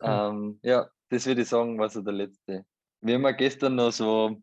Cool. 0.00 0.08
Ähm, 0.08 0.60
ja, 0.62 0.88
das 1.08 1.26
würde 1.26 1.42
ich 1.42 1.48
sagen, 1.48 1.78
war 1.78 1.88
so 1.88 2.02
der 2.02 2.14
letzte. 2.14 2.64
Wir 3.04 3.16
haben 3.16 3.36
gestern 3.36 3.74
noch 3.74 3.92
so 3.92 4.40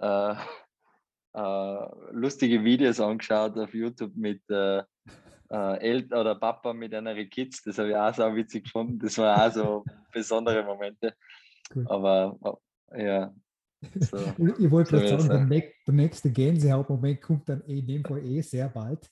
äh, 0.00 0.34
äh, 1.34 1.86
lustige 2.12 2.62
Videos 2.62 3.00
angeschaut 3.00 3.56
auf 3.56 3.72
YouTube 3.72 4.14
mit 4.14 4.42
äh, 4.50 4.82
äh, 5.50 5.78
Eltern 5.80 6.20
oder 6.20 6.34
Papa 6.34 6.74
mit 6.74 6.92
einer 6.94 7.14
Kids. 7.24 7.62
Das 7.62 7.78
habe 7.78 7.88
ich 7.88 7.96
auch 7.96 8.14
so 8.14 8.36
witzig 8.36 8.64
gefunden. 8.64 8.98
Das 8.98 9.16
war 9.16 9.46
auch 9.46 9.52
so 9.52 9.84
besondere 10.12 10.62
Momente. 10.62 11.14
Cool. 11.74 11.86
Aber 11.88 12.60
ja, 12.94 13.32
so, 13.94 14.18
ich 14.58 14.70
wollte 14.70 14.98
gerade 14.98 15.08
so 15.08 15.18
sagen, 15.18 15.48
der, 15.48 15.62
der, 15.86 15.94
nächste 15.94 16.30
Gänsehautmoment 16.30 17.22
kommt 17.22 17.48
dann 17.48 17.62
in 17.62 17.86
dem 17.86 18.04
Fall 18.04 18.22
eh 18.26 18.42
sehr 18.42 18.68
bald. 18.68 19.10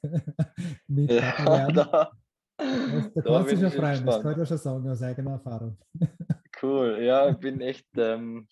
mit 0.87 1.11
ja, 1.11 1.43
da, 1.43 1.71
da, 1.71 2.13
da 2.59 3.23
kannst 3.23 3.53
du 3.53 3.57
schon 3.57 3.71
freuen, 3.71 4.05
das 4.05 4.21
kann 4.21 4.33
ich 4.33 4.39
ja 4.39 4.47
schon 4.47 4.59
sagen 4.59 4.91
aus 4.91 5.03
eigener 5.03 5.33
Erfahrung. 5.33 5.79
Cool, 6.67 7.03
ja, 7.03 7.31
ich 7.31 7.37
bin 7.41 7.61
echt, 7.61 7.87
ähm, 7.97 8.49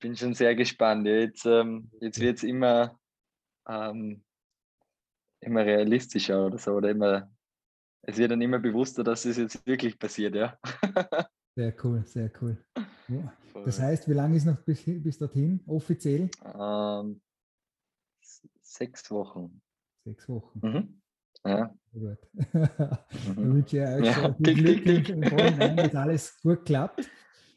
bin 0.00 0.16
schon 0.16 0.34
sehr 0.34 0.54
gespannt. 0.54 1.06
Jetzt, 1.06 1.46
ähm, 1.46 1.90
jetzt 2.00 2.20
wird 2.20 2.38
es 2.38 2.42
immer, 2.42 2.98
ähm, 3.68 4.24
immer 5.40 5.64
realistischer 5.64 6.46
oder 6.46 6.58
so, 6.58 6.72
oder 6.72 6.90
immer, 6.90 7.30
es 8.02 8.18
wird 8.18 8.30
dann 8.30 8.42
immer 8.42 8.58
bewusster, 8.58 9.04
dass 9.04 9.24
es 9.24 9.36
jetzt 9.36 9.66
wirklich 9.66 9.98
passiert, 9.98 10.34
ja. 10.34 10.58
Sehr 11.56 11.72
cool, 11.84 12.04
sehr 12.04 12.32
cool. 12.42 12.64
Ja. 13.06 13.32
Das 13.64 13.78
heißt, 13.78 14.08
wie 14.08 14.12
lange 14.12 14.36
ist 14.36 14.44
noch 14.44 14.60
bis, 14.62 14.82
bis 14.84 15.18
dorthin 15.18 15.62
offiziell? 15.68 16.28
Ähm, 16.42 17.22
sechs 18.60 19.08
Wochen. 19.12 19.62
Sechs 20.04 20.28
Wochen. 20.28 20.60
Mhm. 20.60 21.02
Ja. 21.44 21.74
Gut. 21.92 22.18
Mhm. 23.36 23.62
euch 23.62 23.72
ja, 23.72 24.34
viel 24.34 24.80
Glück 24.80 25.08
im 25.08 25.22
Vorhinein, 25.22 25.76
dass 25.76 25.94
alles 25.94 26.40
gut 26.42 26.64
klappt. 26.64 27.08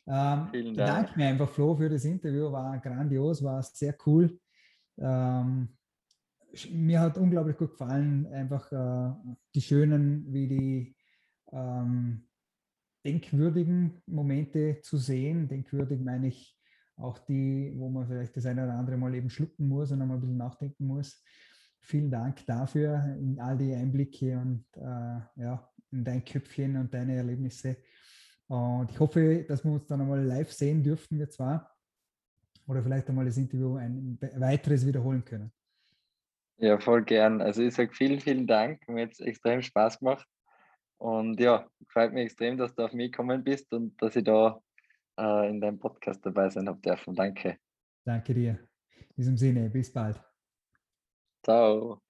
Ähm, 0.07 0.47
Vielen 0.51 0.75
Dank. 0.75 1.05
Danke 1.07 1.19
mir 1.19 1.27
einfach, 1.27 1.49
Flo, 1.49 1.75
für 1.75 1.89
das 1.89 2.05
Interview. 2.05 2.51
War 2.51 2.77
grandios, 2.79 3.43
war 3.43 3.61
sehr 3.63 3.95
cool. 4.05 4.39
Ähm, 4.97 5.69
mir 6.71 7.01
hat 7.01 7.17
unglaublich 7.17 7.57
gut 7.57 7.71
gefallen, 7.71 8.27
einfach 8.27 8.71
äh, 8.71 9.13
die 9.53 9.61
schönen 9.61 10.25
wie 10.31 10.47
die 10.47 10.95
ähm, 11.51 12.27
denkwürdigen 13.05 14.01
Momente 14.05 14.79
zu 14.81 14.97
sehen. 14.97 15.47
Denkwürdig 15.47 15.99
meine 15.99 16.27
ich 16.27 16.57
auch 16.95 17.19
die, 17.19 17.73
wo 17.75 17.89
man 17.89 18.07
vielleicht 18.07 18.35
das 18.35 18.45
eine 18.45 18.63
oder 18.63 18.73
andere 18.73 18.97
Mal 18.97 19.13
eben 19.15 19.29
schlucken 19.29 19.67
muss 19.67 19.91
und 19.91 20.01
einmal 20.01 20.17
ein 20.17 20.21
bisschen 20.21 20.37
nachdenken 20.37 20.87
muss. 20.87 21.23
Vielen 21.79 22.11
Dank 22.11 22.45
dafür, 22.45 23.15
in 23.19 23.39
all 23.39 23.57
die 23.57 23.73
Einblicke 23.73 24.37
und 24.37 24.65
äh, 24.75 25.41
ja, 25.41 25.69
in 25.91 26.03
dein 26.03 26.23
Köpfchen 26.23 26.75
und 26.77 26.93
deine 26.93 27.15
Erlebnisse. 27.15 27.77
Und 28.47 28.91
ich 28.91 28.99
hoffe, 28.99 29.45
dass 29.47 29.63
wir 29.63 29.71
uns 29.71 29.85
dann 29.87 30.01
einmal 30.01 30.23
live 30.23 30.51
sehen 30.51 30.83
dürften, 30.83 31.19
wir 31.19 31.29
zwar. 31.29 31.73
Oder 32.67 32.83
vielleicht 32.83 33.07
einmal 33.07 33.25
das 33.25 33.37
Interview 33.37 33.75
ein 33.75 34.17
weiteres 34.35 34.85
wiederholen 34.85 35.23
können. 35.23 35.51
Ja, 36.57 36.79
voll 36.79 37.03
gern. 37.03 37.41
Also 37.41 37.61
ich 37.61 37.73
sage 37.73 37.93
vielen, 37.93 38.19
vielen 38.19 38.47
Dank. 38.47 38.87
Mir 38.87 39.03
hat 39.03 39.13
es 39.13 39.19
extrem 39.19 39.61
Spaß 39.61 39.99
gemacht. 39.99 40.27
Und 40.97 41.39
ja, 41.39 41.67
freut 41.89 42.13
mich 42.13 42.25
extrem, 42.25 42.57
dass 42.57 42.73
du 42.73 42.83
auf 42.83 42.93
mich 42.93 43.11
gekommen 43.11 43.43
bist 43.43 43.71
und 43.71 44.01
dass 44.01 44.15
ich 44.15 44.23
da 44.23 44.59
äh, 45.19 45.49
in 45.49 45.61
deinem 45.61 45.79
Podcast 45.79 46.25
dabei 46.25 46.49
sein 46.49 46.67
habe 46.67 46.79
dürfen. 46.81 47.13
Danke. 47.13 47.57
Danke 48.03 48.33
dir. 48.33 48.59
In 48.97 49.15
diesem 49.15 49.37
Sinne, 49.37 49.69
bis 49.69 49.93
bald. 49.93 50.19
Tchau. 51.43 52.01